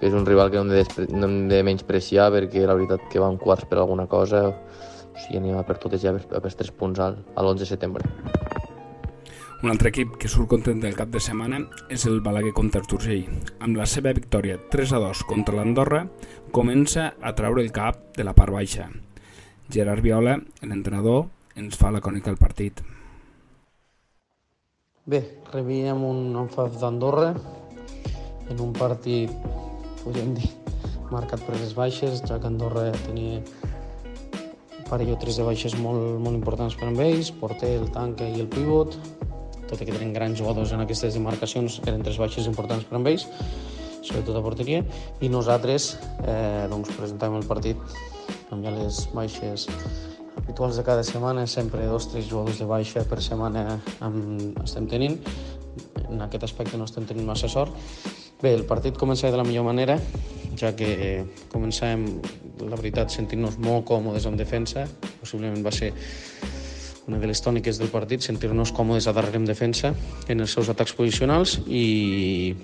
que 0.00 0.08
és 0.08 0.14
un 0.14 0.26
rival 0.26 0.50
que 0.52 0.60
no 0.60 0.66
hem 0.66 0.74
de, 0.74 1.08
no 1.12 1.28
hem 1.28 1.38
de 1.52 1.62
menyspreciar 1.66 2.30
perquè 2.34 2.66
la 2.66 2.76
veritat 2.78 3.08
que 3.12 3.22
van 3.22 3.38
quarts 3.40 3.68
per 3.68 3.80
alguna 3.80 4.06
cosa 4.10 4.46
o 4.50 5.18
sigui, 5.24 5.40
anem 5.40 5.62
per 5.66 5.78
totes 5.82 6.02
ja 6.02 6.14
per, 6.16 6.40
per 6.40 6.52
tres 6.52 6.72
punts 6.72 7.00
al, 7.00 7.20
a 7.34 7.44
l'11 7.44 7.64
de 7.64 7.70
setembre. 7.72 8.55
Un 9.64 9.70
altre 9.72 9.88
equip 9.88 10.18
que 10.20 10.28
surt 10.28 10.50
content 10.52 10.82
del 10.82 10.96
cap 10.98 11.08
de 11.08 11.20
setmana 11.22 11.62
és 11.88 12.02
el 12.04 12.18
Balaguer 12.20 12.52
contra 12.52 12.82
Turgell. 12.84 13.30
Amb 13.64 13.78
la 13.80 13.86
seva 13.88 14.12
victòria 14.12 14.58
3 14.72 14.92
a 14.92 15.00
2 15.00 15.22
contra 15.30 15.56
l'Andorra, 15.56 16.02
comença 16.52 17.14
a 17.16 17.32
treure 17.38 17.64
el 17.64 17.72
cap 17.72 18.02
de 18.18 18.26
la 18.28 18.34
part 18.36 18.52
baixa. 18.52 18.90
Gerard 19.72 20.04
Viola, 20.04 20.36
l'entrenador, 20.60 21.30
ens 21.56 21.80
fa 21.80 21.88
la 21.88 22.02
cònica 22.04 22.28
del 22.28 22.36
partit. 22.36 22.84
Bé, 25.08 25.22
rebíem 25.54 26.04
un 26.04 26.36
enfaf 26.36 26.76
d'Andorra 26.82 27.32
en 28.52 28.60
un 28.60 28.76
partit, 28.76 29.32
podríem 30.02 30.34
dir, 30.36 30.50
marcat 31.08 31.40
per 31.46 31.56
les 31.56 31.72
baixes, 31.72 32.20
ja 32.28 32.36
que 32.36 32.50
Andorra 32.50 32.90
tenia 33.06 33.40
un 33.40 34.84
parell 34.90 35.14
o 35.14 35.20
tres 35.22 35.40
de 35.40 35.48
baixes 35.48 35.78
molt, 35.80 36.18
molt 36.20 36.36
importants 36.36 36.76
per 36.76 36.90
a 36.92 36.98
ells, 37.06 37.32
porter, 37.40 37.78
el 37.80 37.88
tanque 37.94 38.28
i 38.36 38.44
el 38.44 38.52
pivot, 38.52 39.00
tot 39.70 39.80
i 39.80 39.88
que 39.88 39.94
tenen 39.94 40.14
grans 40.14 40.38
jugadors 40.38 40.72
en 40.72 40.82
aquestes 40.84 41.16
demarcacions, 41.18 41.80
eren 41.86 42.04
tres 42.06 42.18
baixes 42.22 42.48
importants 42.50 42.86
per 42.88 42.98
a 42.98 43.02
ells, 43.10 43.26
sobretot 44.06 44.36
a 44.38 44.42
porteria, 44.44 44.84
i 45.20 45.30
nosaltres 45.32 45.96
eh, 46.22 46.66
doncs, 46.70 46.92
presentàvem 46.98 47.40
el 47.40 47.48
partit 47.48 47.80
amb 48.54 48.62
ja 48.62 48.72
les 48.74 49.06
baixes 49.14 49.66
habituals 50.36 50.78
de 50.78 50.84
cada 50.86 51.02
setmana, 51.02 51.46
sempre 51.50 51.86
dos 51.86 52.06
o 52.06 52.14
tres 52.14 52.28
jugadors 52.30 52.60
de 52.62 52.68
baixa 52.70 53.02
per 53.08 53.18
setmana 53.24 53.80
amb, 54.04 54.56
estem 54.62 54.86
tenint, 54.90 55.18
en 56.06 56.22
aquest 56.22 56.46
aspecte 56.46 56.78
no 56.78 56.86
estem 56.86 57.06
tenint 57.08 57.26
massa 57.26 57.50
sort. 57.50 57.74
Bé, 58.42 58.52
el 58.54 58.66
partit 58.68 58.98
comença 59.00 59.30
de 59.32 59.38
la 59.40 59.46
millor 59.48 59.64
manera, 59.66 59.96
ja 60.60 60.72
que 60.76 61.24
començàvem, 61.52 62.04
la 62.68 62.78
veritat, 62.78 63.10
sentint-nos 63.12 63.58
molt 63.64 63.86
còmodes 63.88 64.28
en 64.28 64.36
defensa, 64.38 64.86
possiblement 65.20 65.64
va 65.64 65.72
ser 65.74 65.92
una 67.06 67.18
de 67.18 67.28
les 67.30 67.40
tòniques 67.42 67.78
del 67.78 67.90
partit, 67.92 68.24
sentir-nos 68.24 68.72
còmodes 68.74 69.06
a 69.06 69.14
darrere 69.14 69.38
en 69.38 69.46
defensa 69.46 69.92
en 70.28 70.42
els 70.42 70.54
seus 70.56 70.70
atacs 70.72 70.94
posicionals 70.98 71.60
i, 71.66 72.54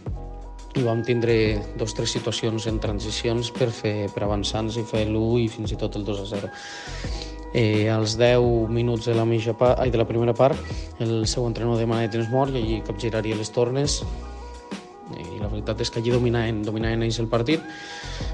i 0.75 0.83
vam 0.83 1.05
tindre 1.07 1.61
dos 1.79 1.95
o 1.95 2.01
tres 2.01 2.15
situacions 2.17 2.67
en 2.67 2.81
transicions 2.83 3.53
per 3.55 3.71
fer 3.71 4.09
per 4.15 4.25
avançar-nos 4.27 4.81
i 4.81 4.87
fer 4.89 5.05
l'1 5.07 5.45
i 5.45 5.47
fins 5.53 5.75
i 5.75 5.79
tot 5.79 5.99
el 6.01 6.07
2 6.09 6.25
a 6.25 6.27
0. 6.35 6.51
Eh, 7.55 7.89
als 7.93 8.17
10 8.17 8.73
minuts 8.73 9.07
de 9.07 9.15
la, 9.15 9.27
mitja 9.29 9.53
part, 9.53 9.79
ai, 9.79 9.91
de 9.93 10.01
la 10.01 10.09
primera 10.09 10.33
part, 10.35 10.59
el 11.05 11.27
seu 11.29 11.47
entrenador 11.47 11.85
de 11.85 12.09
temps 12.09 12.31
mort 12.33 12.55
i 12.55 12.63
allí 12.63 12.83
capgiraria 12.83 13.37
les 13.37 13.53
tornes 13.53 14.01
i 15.13 15.39
la 15.39 15.51
veritat 15.51 15.81
és 15.85 15.91
que 15.91 16.01
allí 16.01 16.11
dominaven, 16.11 16.63
dominaven 16.65 17.03
ells 17.05 17.19
el 17.21 17.29
partit. 17.29 17.61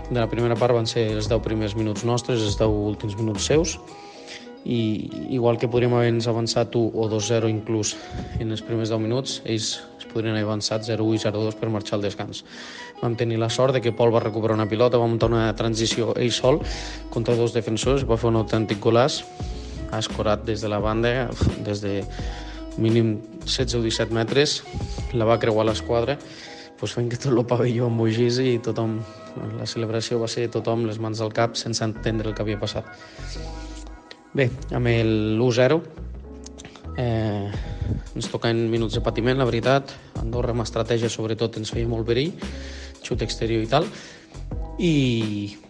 De 0.08 0.20
la 0.20 0.28
primera 0.30 0.54
part 0.56 0.72
van 0.72 0.86
ser 0.86 1.08
els 1.16 1.28
10 1.28 1.42
primers 1.42 1.74
minuts 1.76 2.04
nostres, 2.04 2.40
els 2.40 2.56
10 2.56 2.68
últims 2.68 3.18
minuts 3.18 3.44
seus, 3.50 3.78
i 4.64 5.10
igual 5.30 5.58
que 5.58 5.68
podríem 5.68 5.94
haver 5.94 6.12
avançat 6.28 6.74
1 6.74 6.90
o 6.94 7.08
2-0 7.08 7.48
inclús 7.48 7.94
en 8.38 8.50
els 8.50 8.62
primers 8.62 8.90
10 8.90 9.00
minuts, 9.00 9.40
ells 9.44 9.78
es 9.98 10.06
podrien 10.10 10.34
haver 10.34 10.46
avançat 10.46 10.84
0-1 10.88 11.14
i 11.14 11.22
0-2 11.22 11.58
per 11.60 11.70
marxar 11.70 11.98
al 11.98 12.02
descans. 12.02 12.44
Vam 13.02 13.14
tenir 13.16 13.38
la 13.38 13.48
sort 13.48 13.74
de 13.74 13.80
que 13.80 13.92
Pol 13.92 14.12
va 14.14 14.20
recuperar 14.20 14.56
una 14.58 14.68
pilota, 14.68 14.98
va 14.98 15.06
muntar 15.06 15.30
una 15.30 15.54
transició 15.54 16.14
ell 16.16 16.32
sol 16.32 16.60
contra 17.10 17.36
dos 17.36 17.54
defensors, 17.54 18.04
va 18.04 18.18
fer 18.18 18.32
un 18.32 18.40
autèntic 18.40 18.82
golàs, 18.82 19.22
ha 19.90 19.98
escorat 20.02 20.44
des 20.44 20.60
de 20.60 20.68
la 20.68 20.80
banda, 20.82 21.30
des 21.64 21.80
de 21.80 22.02
mínim 22.78 23.18
16 23.44 23.78
o 23.78 23.82
17 23.82 24.14
metres, 24.14 24.62
la 25.12 25.24
va 25.24 25.38
creuar 25.40 25.66
l'esquadra, 25.66 26.18
doncs 26.78 26.94
fent 26.94 27.08
que 27.10 27.18
tot 27.18 27.32
el 27.32 27.46
pavelló 27.46 27.88
embogís 27.90 28.38
i 28.42 28.58
tothom, 28.62 29.00
la 29.58 29.66
celebració 29.66 30.20
va 30.22 30.28
ser 30.30 30.46
tothom 30.52 30.86
les 30.86 31.00
mans 31.02 31.22
al 31.24 31.34
cap 31.34 31.56
sense 31.58 31.82
entendre 31.84 32.30
el 32.30 32.36
que 32.36 32.44
havia 32.44 32.60
passat. 32.60 32.86
Bé, 34.37 34.50
amb 34.76 34.90
el 34.90 35.40
1-0 35.40 35.78
eh, 37.00 37.49
ens 38.14 38.28
toquen 38.28 38.66
minuts 38.68 38.99
de 38.99 39.02
patiment, 39.04 39.38
la 39.38 39.47
veritat. 39.49 39.94
Andorra 40.20 40.52
amb 40.52 40.66
estratègia 40.66 41.08
sobretot 41.12 41.56
ens 41.61 41.73
feia 41.73 41.88
molt 41.88 42.06
perill, 42.08 42.35
xut 43.00 43.25
exterior 43.25 43.64
i 43.64 43.70
tal. 43.70 43.88
I, 44.78 44.92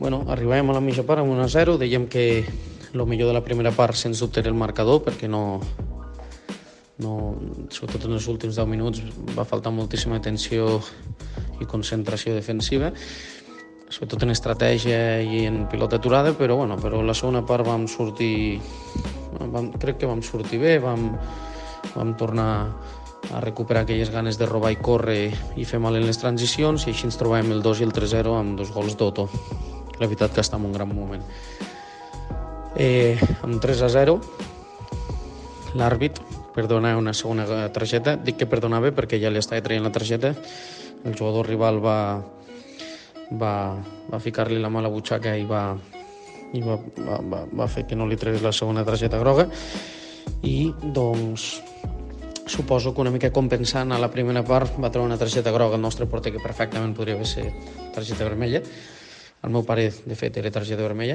bueno, 0.00 0.24
arribàvem 0.32 0.72
a 0.72 0.76
la 0.76 0.82
mitja 0.84 1.06
part 1.06 1.22
amb 1.22 1.36
1-0, 1.36 1.78
dèiem 1.80 2.08
que 2.10 2.26
el 2.92 3.04
millor 3.06 3.30
de 3.30 3.36
la 3.36 3.44
primera 3.44 3.72
part 3.76 3.96
sens 3.96 4.20
dubte 4.24 4.42
era 4.42 4.50
el 4.50 4.58
marcador, 4.58 5.04
perquè 5.06 5.30
no, 5.30 5.60
no, 6.98 7.14
sobretot 7.70 8.08
en 8.08 8.18
els 8.18 8.28
últims 8.28 8.58
10 8.58 8.68
minuts 8.68 9.02
va 9.38 9.46
faltar 9.48 9.72
moltíssima 9.72 10.18
atenció 10.18 10.80
i 11.62 11.66
concentració 11.66 12.34
defensiva 12.34 12.92
sobretot 13.88 14.24
en 14.24 14.34
estratègia 14.34 15.20
i 15.24 15.44
en 15.48 15.62
pilota 15.70 15.96
aturada, 15.96 16.34
però, 16.36 16.60
bueno, 16.60 16.76
però 16.80 17.00
la 17.02 17.16
segona 17.16 17.44
part 17.46 17.66
vam 17.66 17.86
sortir, 17.88 18.60
vam, 19.40 19.72
crec 19.80 20.02
que 20.02 20.10
vam 20.10 20.22
sortir 20.22 20.60
bé, 20.60 20.78
vam, 20.82 21.10
vam 21.94 22.14
tornar 22.20 22.50
a 23.34 23.40
recuperar 23.40 23.82
aquelles 23.82 24.10
ganes 24.10 24.38
de 24.38 24.46
robar 24.46 24.70
i 24.72 24.78
córrer 24.80 25.32
i 25.56 25.64
fer 25.68 25.80
mal 25.82 25.96
en 25.96 26.06
les 26.06 26.20
transicions 26.20 26.86
i 26.86 26.92
així 26.92 27.08
ens 27.08 27.18
trobàvem 27.20 27.50
el 27.56 27.64
2 27.64 27.82
i 27.82 27.88
el 27.88 27.92
3-0 27.96 28.36
amb 28.38 28.58
dos 28.60 28.70
gols 28.72 28.96
d'Oto. 28.96 29.28
La 29.98 30.06
veritat 30.06 30.32
que 30.34 30.44
està 30.44 30.56
en 30.60 30.68
un 30.68 30.72
gran 30.76 30.92
moment. 30.94 31.24
Eh, 32.78 33.18
amb 33.42 33.58
3 33.60 33.82
a 33.82 33.88
0, 33.90 34.18
l'àrbit 35.74 36.20
perdona 36.54 36.96
una 36.96 37.12
segona 37.12 37.68
targeta. 37.74 38.16
Dic 38.16 38.38
que 38.38 38.50
perdonava 38.50 38.92
perquè 38.94 39.18
ja 39.20 39.32
li 39.32 39.42
estava 39.42 39.64
traient 39.64 39.84
la 39.84 39.94
targeta. 39.94 40.32
El 41.04 41.18
jugador 41.18 41.50
rival 41.50 41.82
va, 41.82 41.98
va, 43.30 43.76
va 44.10 44.20
ficar-li 44.22 44.60
la 44.60 44.70
mà 44.72 44.80
a 44.80 44.86
la 44.86 44.92
butxaca 44.92 45.34
i 45.36 45.44
va, 45.48 45.62
i 46.52 46.62
va, 46.64 46.78
va, 46.96 47.18
va, 47.20 47.42
va 47.60 47.68
fer 47.68 47.84
que 47.88 47.96
no 47.98 48.06
li 48.08 48.16
tregués 48.16 48.44
la 48.44 48.54
segona 48.56 48.84
targeta 48.86 49.20
groga. 49.20 49.48
I 50.44 50.72
doncs 50.94 51.48
suposo 52.48 52.94
que 52.94 53.02
una 53.02 53.12
mica 53.12 53.30
compensant 53.32 53.92
a 53.92 53.98
la 54.00 54.08
primera 54.10 54.42
part 54.44 54.78
va 54.80 54.90
treure 54.90 55.06
una 55.06 55.18
targeta 55.20 55.52
groga 55.52 55.76
el 55.76 55.84
nostre 55.84 56.06
porter 56.08 56.32
que 56.32 56.40
perfectament 56.40 56.94
podria 56.96 57.18
haver 57.18 57.28
ser 57.28 57.50
targeta 57.94 58.24
vermella. 58.24 58.62
El 59.44 59.52
meu 59.54 59.62
pare, 59.62 59.92
de 59.92 60.16
fet, 60.18 60.36
era 60.40 60.50
targeta 60.50 60.82
vermella. 60.82 61.14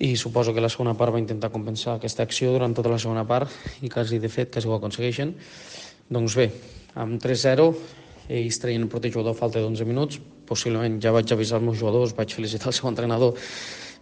I 0.00 0.16
suposo 0.16 0.54
que 0.56 0.64
la 0.64 0.72
segona 0.72 0.96
part 0.98 1.14
va 1.14 1.20
intentar 1.22 1.52
compensar 1.54 1.98
aquesta 1.98 2.24
acció 2.26 2.50
durant 2.56 2.74
tota 2.74 2.90
la 2.90 2.98
segona 2.98 3.26
part 3.28 3.52
i 3.84 3.92
quasi, 3.92 4.18
de 4.18 4.32
fet, 4.32 4.50
quasi 4.50 4.66
ho 4.66 4.74
aconsegueixen. 4.74 5.36
Doncs 6.10 6.34
bé, 6.34 6.48
amb 6.98 7.20
3-0 7.22 7.68
ells 8.30 8.58
traien 8.62 8.86
el 8.86 8.90
protejador 8.90 9.34
a 9.34 9.38
falta 9.38 9.62
d'11 9.62 9.86
minuts, 9.86 10.18
possiblement 10.50 10.98
ja 11.02 11.14
vaig 11.14 11.30
avisar 11.32 11.60
els 11.60 11.68
meus 11.68 11.78
jugadors, 11.78 12.16
vaig 12.18 12.34
felicitar 12.34 12.72
el 12.72 12.76
seu 12.76 12.90
entrenador 12.90 13.38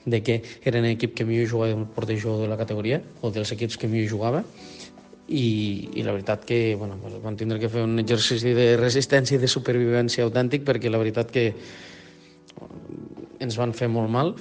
de 0.09 0.23
que 0.25 0.41
eren 0.65 0.87
l'equip 0.89 1.15
que 1.15 1.27
millor 1.29 1.51
jugava 1.51 1.77
el 1.77 1.87
portejador 1.95 2.43
de 2.43 2.49
la 2.49 2.57
categoria, 2.57 3.03
o 3.21 3.31
dels 3.35 3.53
equips 3.53 3.77
que 3.77 3.91
millor 3.91 4.11
jugava, 4.11 4.45
i, 5.29 5.91
i 6.01 6.03
la 6.03 6.15
veritat 6.17 6.45
que 6.49 6.75
bueno, 6.79 6.97
van 7.23 7.37
tindre 7.37 7.59
que 7.61 7.69
fer 7.69 7.85
un 7.85 8.01
exercici 8.01 8.55
de 8.57 8.71
resistència 8.81 9.37
i 9.37 9.43
de 9.43 9.51
supervivència 9.51 10.25
autèntic 10.25 10.65
perquè 10.65 10.89
la 10.89 11.01
veritat 11.01 11.31
que 11.35 11.51
ens 13.45 13.59
van 13.61 13.75
fer 13.77 13.91
molt 13.93 14.09
mal 14.11 14.33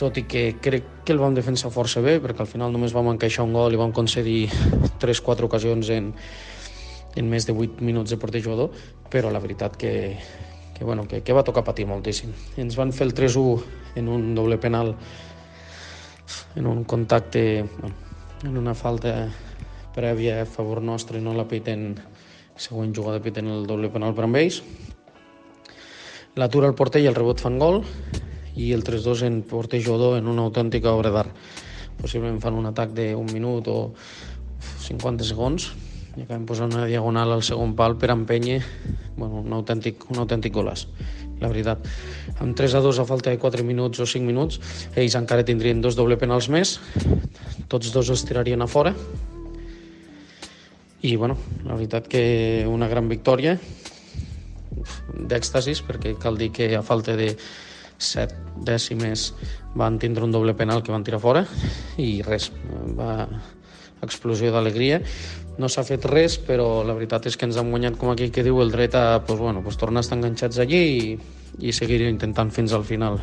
tot 0.00 0.16
i 0.16 0.24
que 0.24 0.54
crec 0.64 1.04
que 1.04 1.12
el 1.12 1.20
vam 1.20 1.36
defensar 1.36 1.70
força 1.74 2.00
bé 2.00 2.16
perquè 2.24 2.46
al 2.46 2.48
final 2.48 2.72
només 2.72 2.96
vam 2.96 3.12
encaixar 3.12 3.44
un 3.44 3.52
gol 3.52 3.76
i 3.76 3.80
vam 3.80 3.92
concedir 3.92 4.46
3-4 5.04 5.50
ocasions 5.50 5.92
en, 5.92 6.08
en 7.20 7.28
més 7.28 7.44
de 7.44 7.52
8 7.52 7.84
minuts 7.84 8.10
de 8.10 8.16
porter 8.16 8.40
jugador 8.40 8.72
però 9.12 9.28
la 9.30 9.42
veritat 9.44 9.76
que, 9.76 9.92
que, 10.82 10.84
bueno, 10.84 11.06
que, 11.06 11.22
que 11.22 11.32
va 11.32 11.44
tocar 11.46 11.62
patir 11.62 11.86
moltíssim. 11.86 12.32
Ens 12.58 12.74
van 12.74 12.90
fer 12.90 13.06
el 13.06 13.12
3-1 13.14 13.62
en 14.00 14.08
un 14.10 14.32
doble 14.34 14.56
penal, 14.58 14.96
en 16.58 16.66
un 16.66 16.82
contacte, 16.82 17.62
bueno, 17.78 17.94
en 18.42 18.58
una 18.58 18.74
falta 18.74 19.28
prèvia 19.94 20.40
a 20.42 20.46
favor 20.46 20.82
nostre 20.82 21.20
no 21.22 21.36
la 21.38 21.46
piten, 21.46 22.00
següent 22.58 22.90
jugada 22.96 23.22
piten 23.22 23.46
el 23.46 23.62
doble 23.70 23.92
penal 23.94 24.16
per 24.16 24.26
amb 24.26 24.40
ells. 24.42 24.58
L'atura 26.34 26.66
el 26.66 26.74
porter 26.74 27.04
i 27.04 27.06
el 27.06 27.14
rebot 27.14 27.38
fan 27.38 27.62
gol 27.62 27.84
i 28.58 28.72
el 28.74 28.82
3-2 28.82 29.22
en 29.28 29.38
porter 29.46 29.84
jugador 29.86 30.18
en 30.18 30.26
una 30.26 30.42
autèntica 30.42 30.96
obra 30.98 31.14
d'art. 31.14 31.30
Possiblement 32.02 32.42
fan 32.42 32.58
un 32.58 32.66
atac 32.66 32.90
d'un 32.98 33.30
minut 33.30 33.70
o 33.70 33.80
50 34.82 35.30
segons 35.30 35.70
i 36.16 36.24
acabem 36.24 36.44
posant 36.48 36.74
una 36.74 36.86
diagonal 36.90 37.32
al 37.32 37.42
segon 37.46 37.76
pal 37.78 37.96
per 37.96 38.12
empènyer 38.12 38.60
bueno, 39.16 39.40
un, 39.40 39.52
autèntic, 39.56 40.08
un 40.12 40.20
autèntic 40.22 40.54
golàs 40.54 40.86
la 41.42 41.50
veritat. 41.50 41.82
Amb 42.40 42.54
3 42.56 42.76
a 42.78 42.80
2 42.84 43.00
a 43.02 43.06
falta 43.08 43.32
de 43.32 43.38
4 43.42 43.64
minuts 43.66 43.98
o 44.00 44.06
5 44.06 44.24
minuts, 44.24 44.60
ells 44.94 45.16
encara 45.18 45.42
tindrien 45.42 45.82
dos 45.82 45.98
doble 45.98 46.16
penals 46.20 46.48
més, 46.52 46.76
tots 47.68 47.90
dos 47.92 48.12
els 48.14 48.24
tirarien 48.28 48.62
a 48.62 48.70
fora, 48.70 48.94
i 51.02 51.16
bueno, 51.18 51.34
la 51.66 51.74
veritat 51.74 52.06
que 52.06 52.22
una 52.70 52.86
gran 52.86 53.08
victòria 53.10 53.56
d'èxtasis, 55.18 55.82
perquè 55.86 56.14
cal 56.22 56.38
dir 56.38 56.52
que 56.54 56.70
a 56.78 56.82
falta 56.86 57.16
de 57.18 57.32
7 57.98 58.62
dècimes 58.66 59.32
van 59.78 59.98
tindre 59.98 60.24
un 60.24 60.34
doble 60.34 60.54
penal 60.54 60.82
que 60.82 60.94
van 60.94 61.02
tirar 61.02 61.20
fora 61.22 61.42
i 61.98 62.22
res, 62.22 62.50
va 62.98 63.26
explosió 64.02 64.50
d'alegria 64.52 65.00
no 65.58 65.68
s'ha 65.68 65.84
fet 65.84 66.04
res, 66.08 66.38
però 66.40 66.82
la 66.86 66.94
veritat 66.96 67.28
és 67.28 67.36
que 67.36 67.46
ens 67.48 67.58
han 67.60 67.70
guanyat, 67.70 67.98
com 68.00 68.12
aquí 68.12 68.30
que 68.32 68.44
diu, 68.44 68.60
el 68.62 68.72
dret 68.72 68.94
a 68.96 69.22
pues, 69.26 69.38
bueno, 69.38 69.62
pues, 69.62 69.76
tornar 69.76 70.00
a 70.00 70.06
estar 70.06 70.16
enganxats 70.18 70.58
allí 70.62 70.82
i, 70.82 71.16
i 71.68 71.72
seguir 71.76 72.00
intentant 72.08 72.50
fins 72.50 72.72
al 72.72 72.84
final. 72.88 73.20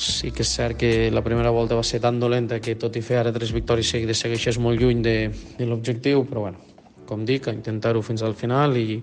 Sí 0.00 0.30
que 0.32 0.44
és 0.46 0.52
cert 0.54 0.78
que 0.80 1.10
la 1.12 1.24
primera 1.26 1.50
volta 1.52 1.76
va 1.76 1.84
ser 1.84 2.00
tan 2.00 2.20
dolenta 2.20 2.60
que 2.60 2.76
tot 2.80 2.94
i 2.96 3.02
fer 3.04 3.18
ara 3.20 3.34
tres 3.34 3.52
victòries 3.52 3.90
seguides 3.90 4.22
segueixes 4.22 4.58
molt 4.62 4.80
lluny 4.80 5.02
de, 5.04 5.16
de 5.58 5.66
l'objectiu, 5.68 6.24
però 6.28 6.46
bueno, 6.46 6.62
com 7.06 7.26
dic, 7.26 7.48
a 7.48 7.56
intentar-ho 7.56 8.00
fins 8.06 8.22
al 8.22 8.38
final 8.38 8.78
i, 8.78 9.00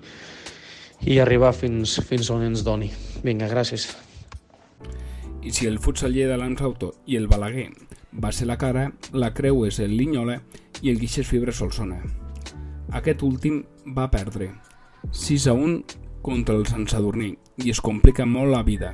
i 1.06 1.20
arribar 1.20 1.52
fins, 1.54 2.00
fins 2.08 2.32
on 2.34 2.48
ens 2.48 2.64
doni. 2.66 2.90
Vinga, 3.22 3.52
gràcies. 3.52 3.92
I 5.44 5.54
si 5.54 5.68
el 5.68 5.78
futsal 5.80 6.16
de 6.18 6.40
l'Ansauto 6.40 6.96
i 7.06 7.20
el 7.20 7.28
Balaguer 7.28 7.87
va 8.14 8.32
ser 8.32 8.48
la 8.48 8.58
cara, 8.58 8.92
la 9.12 9.34
creu 9.34 9.66
és 9.68 9.80
el 9.84 9.98
Linyola 9.98 10.40
i 10.82 10.92
el 10.92 11.00
Guixes 11.02 11.28
Fibre 11.28 11.54
Solsona. 11.54 12.00
Aquest 12.96 13.24
últim 13.28 13.64
va 13.96 14.10
perdre 14.12 14.54
6 15.12 15.48
a 15.48 15.54
1 15.54 15.98
contra 16.24 16.56
el 16.56 16.66
Sant 16.68 16.88
Sadurní 16.88 17.34
i 17.64 17.72
es 17.72 17.82
complica 17.82 18.26
molt 18.26 18.52
la 18.54 18.64
vida. 18.64 18.94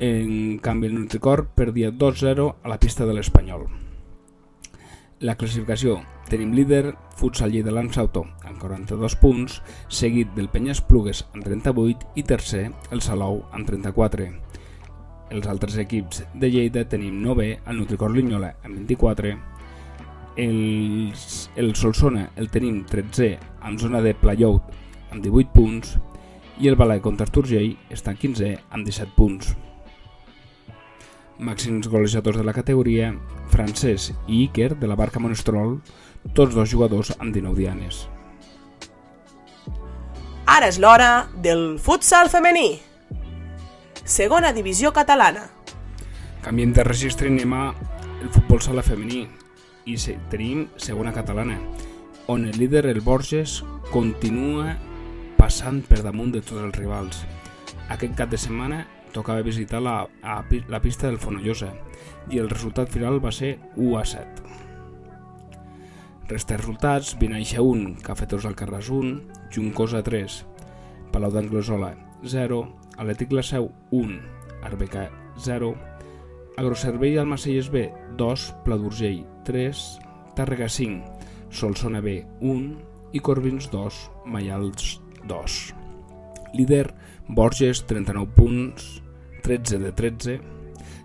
En 0.00 0.58
canvi, 0.58 0.88
el 0.88 0.94
Nutricor 0.98 1.48
perdia 1.54 1.92
2-0 1.92 2.54
a 2.62 2.68
la 2.68 2.78
pista 2.80 3.06
de 3.06 3.14
l'Espanyol. 3.14 3.66
La 5.20 5.36
classificació 5.38 6.00
tenim 6.28 6.52
líder 6.52 6.96
Futsal 7.16 7.52
Lleida 7.52 7.72
Lanzauto 7.72 8.24
amb 8.42 8.58
42 8.60 9.14
punts, 9.20 9.60
seguit 9.88 10.32
del 10.34 10.50
Penyes 10.50 10.82
Plugues 10.84 11.22
amb 11.32 11.46
38 11.46 12.10
i 12.18 12.24
tercer 12.26 12.64
el 12.90 13.00
Salou 13.04 13.44
amb 13.52 13.68
34. 13.68 14.26
Els 15.30 15.46
altres 15.48 15.76
equips 15.80 16.22
de 16.34 16.50
Lleida 16.50 16.84
tenim 16.88 17.22
9 17.22 17.48
el 17.64 17.78
Nutricor 17.78 18.12
Linyola 18.12 18.54
amb 18.64 18.76
24, 18.76 19.34
el, 20.36 21.12
el 21.56 21.74
Solsona 21.78 22.28
el 22.36 22.50
tenim 22.50 22.82
13 22.90 23.38
amb 23.62 23.80
zona 23.80 24.02
de 24.04 24.14
playout 24.18 24.74
amb 25.10 25.22
18 25.22 25.54
punts 25.54 25.94
i 26.60 26.68
el 26.70 26.76
Balai 26.78 27.00
contra 27.02 27.26
Esturgell 27.26 27.74
està 27.90 28.14
15 28.14 28.50
amb 28.70 28.86
17 28.86 29.14
punts. 29.16 29.54
Màxims 31.44 31.88
golejadors 31.90 32.38
de 32.38 32.44
la 32.46 32.54
categoria, 32.54 33.10
Francesc 33.50 34.14
i 34.30 34.44
Iker 34.44 34.74
de 34.78 34.86
la 34.86 34.94
Barca 34.98 35.18
Monestrol, 35.18 35.80
tots 36.32 36.54
dos 36.54 36.70
jugadors 36.70 37.10
amb 37.18 37.34
19 37.34 37.58
dianes. 37.58 38.04
Ara 40.46 40.68
és 40.70 40.78
l'hora 40.78 41.26
del 41.42 41.80
futsal 41.82 42.30
femení. 42.30 42.78
Segona 44.04 44.50
divisió 44.52 44.90
catalana. 44.92 45.46
Canviem 46.44 46.74
de 46.76 46.82
registre 46.84 47.30
anem 47.30 47.54
a 47.56 47.70
el 48.20 48.28
futbol 48.34 48.60
sala 48.60 48.84
femení 48.84 49.22
i 49.88 49.96
tenim 50.28 50.66
segona 50.76 51.12
catalana, 51.16 51.56
on 52.28 52.44
el 52.44 52.58
líder, 52.60 52.84
el 52.84 53.00
Borges, 53.00 53.62
continua 53.88 54.76
passant 55.38 55.80
per 55.88 56.02
damunt 56.04 56.36
de 56.36 56.44
tots 56.44 56.60
els 56.60 56.76
rivals. 56.76 57.24
Aquest 57.88 58.12
cap 58.20 58.28
de 58.28 58.36
setmana 58.36 58.84
tocava 59.16 59.40
visitar 59.40 59.80
la, 59.80 60.06
a, 60.20 60.44
la 60.68 60.84
pista 60.84 61.08
del 61.08 61.18
Fonollosa 61.18 61.72
i 62.28 62.44
el 62.44 62.52
resultat 62.52 62.92
final 62.92 63.24
va 63.24 63.32
ser 63.32 63.56
1 63.76 63.96
a 63.96 64.04
7. 64.04 64.48
Resta 66.28 66.60
resultats, 66.60 67.16
Vinaixa 67.16 67.64
1, 67.64 68.02
Cafetors 68.04 68.44
al 68.44 68.56
Carràs 68.56 68.92
1, 68.92 69.48
Juncosa 69.48 70.04
3, 70.04 70.42
Palau 71.10 71.32
d'Anglosola 71.32 71.94
0, 72.28 72.60
Atlètic 72.96 73.32
La 73.32 73.42
Seu 73.42 73.70
1, 73.90 74.20
Arbeca 74.62 75.10
0, 75.38 75.74
Agrocervell 76.56 77.18
Almacelles 77.18 77.70
B 77.70 77.88
2, 78.16 78.48
Pla 78.64 78.78
d'Urgell 78.78 79.24
3, 79.44 79.84
Tàrrega 80.36 80.68
5, 80.68 81.02
Solsona 81.50 82.00
B 82.00 82.20
1 82.40 83.14
i 83.14 83.20
Corbins 83.20 83.70
2, 83.70 84.00
Maials 84.26 85.00
2. 85.28 85.58
Líder 86.54 86.94
Borges, 87.28 87.84
39 87.86 88.34
punts, 88.34 89.02
13 89.42 89.78
de 89.78 89.92
13, 89.92 90.40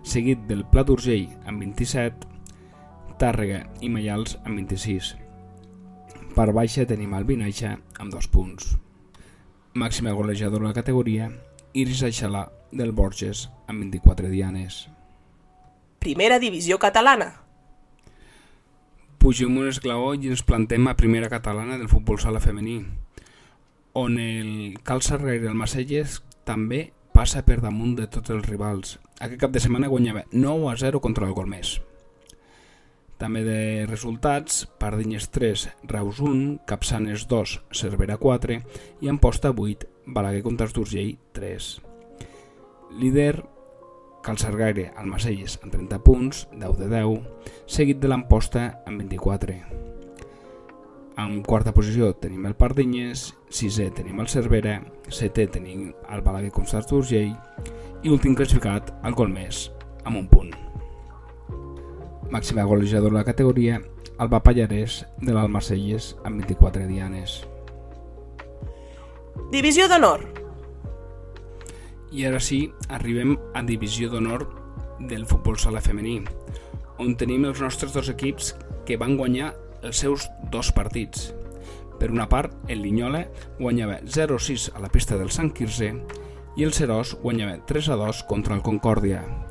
seguit 0.02 0.46
del 0.48 0.64
Pla 0.66 0.84
d'Urgell 0.86 1.28
amb 1.46 1.62
27, 1.62 2.28
Tàrrega 3.20 3.64
i 3.80 3.90
Maials 3.92 4.38
amb 4.44 4.56
26. 4.62 5.14
Per 6.36 6.46
baixa 6.56 6.86
tenim 6.88 7.12
el 7.18 7.26
Vinaixa 7.28 7.74
amb 7.98 8.14
2 8.14 8.30
punts. 8.32 8.70
Màxima 9.74 10.10
golejadora 10.12 10.64
de 10.64 10.68
la 10.68 10.74
categoria, 10.74 11.30
Iris 11.72 12.02
Aixalà 12.02 12.48
del 12.72 12.90
Borges 12.90 13.48
amb 13.68 13.84
24 13.84 14.28
dianes. 14.28 14.88
Primera 16.02 16.40
divisió 16.42 16.78
catalana. 16.82 17.28
Pugem 19.20 19.54
un 19.60 19.68
esglaó 19.68 20.14
i 20.16 20.32
ens 20.32 20.42
plantem 20.42 20.88
a 20.88 20.96
primera 20.96 21.28
catalana 21.30 21.78
del 21.78 21.92
futbol 21.92 22.18
sala 22.18 22.40
femení 22.40 22.80
on 23.92 24.18
el 24.18 24.78
Cal 24.82 25.02
Sargaire 25.02 25.44
del 25.44 25.58
Macelles 25.58 26.20
també 26.46 26.90
passa 27.14 27.42
per 27.46 27.60
damunt 27.60 27.96
de 27.98 28.08
tots 28.10 28.30
els 28.34 28.46
rivals. 28.46 28.98
Aquest 29.20 29.40
cap 29.42 29.54
de 29.54 29.62
setmana 29.62 29.90
guanyava 29.92 30.24
9 30.32 30.70
a 30.72 30.76
0 30.78 31.00
contra 31.00 31.26
el 31.26 31.34
Golmés. 31.34 31.80
També 33.20 33.42
de 33.44 33.84
resultats, 33.84 34.62
Pardinyes 34.80 35.26
3, 35.28 35.66
Reus 35.90 36.22
1, 36.24 36.62
Capçanes 36.64 37.26
2, 37.28 37.58
Cervera 37.76 38.16
4 38.16 38.56
i 39.04 39.10
Amposta 39.12 39.50
8, 39.52 39.84
Balaguer 40.06 40.40
contra 40.46 40.70
d'Urgell 40.72 41.18
3. 41.36 41.66
Líder, 42.96 43.44
Cal 44.24 44.40
Sargaire 44.40 44.94
al 44.96 45.12
Macelles 45.12 45.58
amb 45.60 45.76
30 45.76 46.00
punts, 46.00 46.46
10 46.56 46.80
de 46.80 46.88
10, 46.88 47.20
seguit 47.68 48.00
de 48.00 48.08
l'Amposta 48.08 48.64
amb 48.88 49.04
24. 49.04 49.58
En 51.20 51.42
quarta 51.44 51.76
posició 51.76 52.14
tenim 52.16 52.48
el 52.48 52.56
Pardinyes, 52.56 53.26
sisè 53.52 53.90
tenim 53.92 54.24
el 54.24 54.32
Cervera, 54.32 54.78
setè 55.12 55.44
tenim 55.52 55.90
el 56.08 56.24
Balaguer 56.24 56.56
Constants 56.56 56.88
d'Urgell 56.88 57.36
i 58.00 58.08
últim 58.08 58.32
classificat 58.32 58.94
el 59.04 59.12
Colmès, 59.12 59.66
amb 60.08 60.24
un 60.24 60.28
punt. 60.32 60.69
Màxima 62.30 62.62
golejador 62.62 63.10
de 63.10 63.18
la 63.18 63.24
categoria, 63.26 63.80
el 64.22 64.28
Pallarès 64.30 65.00
de 65.18 65.32
l'Almacelles 65.34 66.12
amb 66.28 66.44
24 66.44 66.86
dianes. 66.86 67.40
Divisió 69.50 69.88
d'honor. 69.90 70.22
I 72.14 72.28
ara 72.28 72.38
sí, 72.38 72.60
arribem 72.86 73.34
a 73.54 73.64
Divisió 73.66 74.12
d'honor 74.12 74.46
del 75.10 75.26
futbol 75.26 75.58
sala 75.58 75.82
femení, 75.82 76.20
on 77.02 77.16
tenim 77.18 77.48
els 77.50 77.64
nostres 77.64 77.96
dos 77.96 78.12
equips 78.14 78.54
que 78.86 79.00
van 79.00 79.18
guanyar 79.18 79.50
els 79.82 79.98
seus 80.06 80.30
dos 80.54 80.70
partits. 80.76 81.32
Per 81.98 82.14
una 82.14 82.28
part, 82.30 82.54
el 82.70 82.84
Linyola 82.86 83.26
guanyava 83.58 84.00
0-6 84.06 84.70
a 84.76 84.80
la 84.80 84.88
pista 84.88 85.18
del 85.18 85.34
Sant 85.34 85.50
Quirze 85.50 85.96
i 86.56 86.62
el 86.62 86.76
Serós 86.76 87.16
guanyava 87.22 87.58
3-2 87.66 88.26
contra 88.30 88.54
el 88.54 88.62
Concòrdia. 88.62 89.49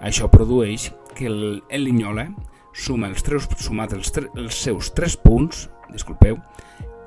Això 0.00 0.30
produeix 0.32 0.90
que 1.16 1.26
el, 1.28 1.62
el 1.68 1.84
Linyola 1.84 2.28
suma 2.72 3.10
els 3.10 3.24
tres, 3.26 3.48
sumat 3.60 3.92
els, 3.96 4.12
tre, 4.14 4.28
els 4.38 4.56
seus 4.56 4.92
3 4.96 5.16
punts, 5.24 5.66
disculpeu, 5.92 6.38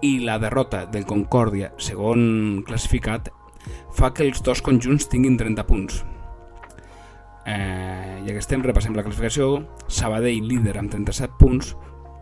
i 0.03 0.17
la 0.19 0.38
derrota 0.41 0.84
del 0.91 1.08
Concòrdia, 1.08 1.71
segon 1.79 2.63
classificat, 2.67 3.32
fa 3.95 4.12
que 4.13 4.27
els 4.27 4.43
dos 4.43 4.62
conjunts 4.62 5.08
tinguin 5.10 5.39
30 5.39 5.65
punts. 5.69 6.01
Eh, 7.45 8.19
ja 8.23 8.32
que 8.32 8.39
estem, 8.39 8.63
repassem 8.63 8.95
la 8.95 9.03
classificació. 9.03 9.63
Sabadell 9.88 10.47
líder 10.47 10.77
amb 10.79 10.91
37 10.91 11.39
punts, 11.39 11.73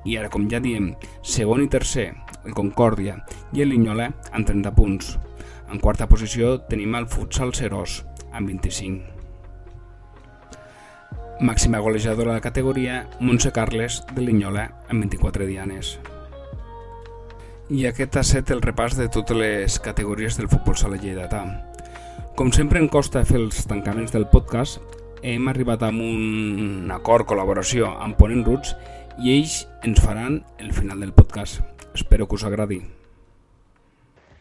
i 0.06 0.18
ara, 0.18 0.32
com 0.34 0.48
ja 0.50 0.62
diem, 0.62 0.92
segon 1.22 1.66
i 1.66 1.70
tercer, 1.70 2.12
el 2.46 2.58
Concòrdia 2.58 3.20
i 3.54 3.66
el 3.66 3.74
Linyola 3.74 4.10
amb 4.32 4.48
30 4.48 4.74
punts. 4.78 5.16
En 5.72 5.80
quarta 5.80 6.10
posició 6.10 6.58
tenim 6.70 6.98
el 7.00 7.10
Futsal 7.10 7.54
Serós 7.58 8.02
amb 8.32 8.50
25. 8.50 9.11
Màxima 11.42 11.80
golejadora 11.80 12.30
de 12.30 12.36
la 12.36 12.42
categoria, 12.42 13.08
Montse 13.20 13.50
Carles 13.52 14.04
de 14.14 14.22
Linyola 14.22 14.68
amb 14.94 15.02
24 15.02 15.48
dianes. 15.50 15.96
I 17.74 17.88
aquest 17.90 18.14
ha 18.14 18.22
estat 18.22 18.52
el 18.54 18.62
repàs 18.62 18.94
de 18.94 19.08
totes 19.10 19.40
les 19.40 19.80
categories 19.82 20.38
del 20.38 20.52
futbol 20.52 20.78
sala 20.78 21.00
lleidatà. 21.02 21.42
Com 22.38 22.54
sempre 22.54 22.78
em 22.78 22.86
costa 22.94 23.24
fer 23.26 23.40
els 23.42 23.66
tancaments 23.66 24.14
del 24.14 24.28
podcast, 24.30 24.78
hem 25.26 25.50
arribat 25.50 25.82
a 25.82 25.90
un 25.90 26.94
acord, 26.94 27.26
col·laboració 27.26 27.90
amb 28.06 28.22
Ponent 28.22 28.46
Roots 28.46 28.76
i 29.18 29.34
ells 29.40 29.64
ens 29.82 29.98
faran 29.98 30.44
el 30.62 30.70
final 30.78 31.02
del 31.02 31.16
podcast. 31.18 31.66
Espero 31.98 32.28
que 32.28 32.38
us 32.38 32.46
agradi. 32.46 32.84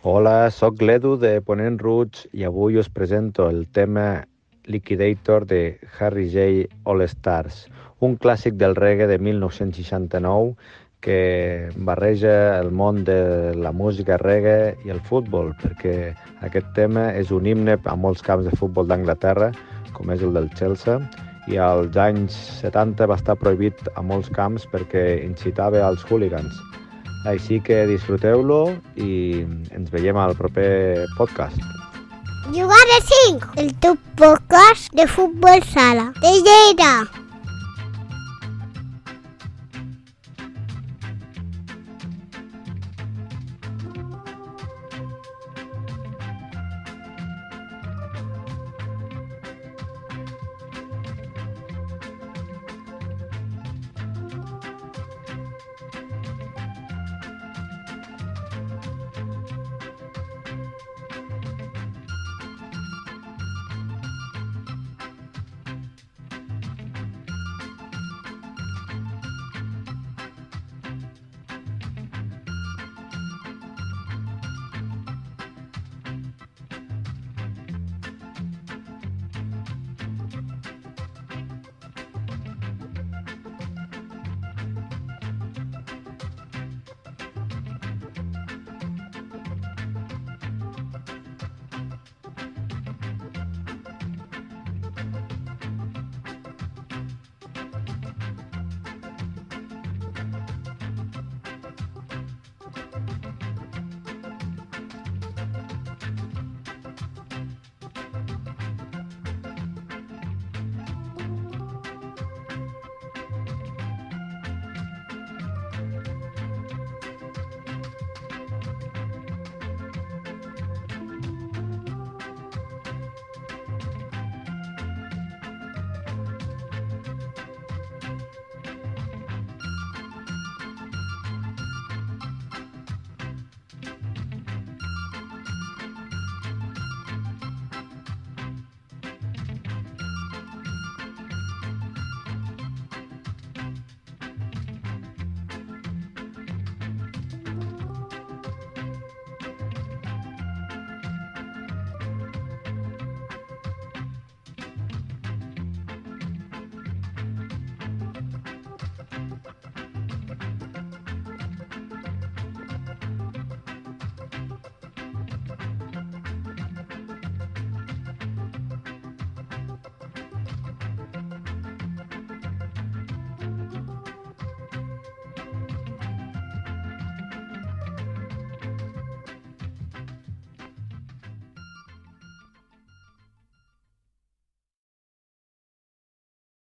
Hola, 0.05 0.51
sóc 0.53 0.85
l'Edu 0.85 1.17
de 1.17 1.39
Ponent 1.41 1.81
Roots 1.81 2.29
i 2.37 2.45
avui 2.45 2.77
us 2.77 2.93
presento 2.93 3.49
el 3.49 3.71
tema 3.73 4.27
Liquidator 4.71 5.47
de 5.47 5.79
Harry 5.99 6.29
J. 6.31 6.69
All 6.85 7.03
Stars, 7.11 7.67
un 8.01 8.17
clàssic 8.17 8.57
del 8.57 8.77
reggae 8.79 9.09
de 9.11 9.19
1969 9.19 10.55
que 11.01 11.71
barreja 11.77 12.59
el 12.61 12.71
món 12.71 13.05
de 13.05 13.55
la 13.57 13.73
música 13.73 14.19
reggae 14.21 14.77
i 14.85 14.93
el 14.93 15.01
futbol, 15.01 15.55
perquè 15.63 16.13
aquest 16.47 16.69
tema 16.77 17.09
és 17.17 17.33
un 17.33 17.49
himne 17.49 17.79
a 17.85 17.97
molts 17.97 18.23
camps 18.23 18.47
de 18.47 18.57
futbol 18.61 18.89
d'Anglaterra, 18.89 19.51
com 19.97 20.13
és 20.13 20.23
el 20.23 20.37
del 20.37 20.51
Chelsea, 20.57 21.01
i 21.49 21.57
als 21.57 21.97
anys 21.97 22.37
70 22.61 23.09
va 23.11 23.17
estar 23.19 23.37
prohibit 23.41 23.89
a 23.97 24.05
molts 24.05 24.29
camps 24.37 24.69
perquè 24.71 25.25
incitava 25.25 25.83
als 25.87 26.05
hooligans. 26.09 26.61
Així 27.29 27.61
que 27.65 27.83
disfruteu-lo 27.89 28.63
i 28.97 29.45
ens 29.77 29.93
veiem 29.93 30.21
al 30.21 30.37
proper 30.37 31.07
podcast. 31.19 31.90
Jugar 32.47 32.79
de 32.87 33.07
5, 33.29 33.49
el 33.57 33.75
teu 33.79 33.97
podcast 34.17 34.91
de 34.93 35.07
futbol 35.07 35.63
sala 35.63 36.13
de 36.21 36.33
Lleida. 36.43 37.20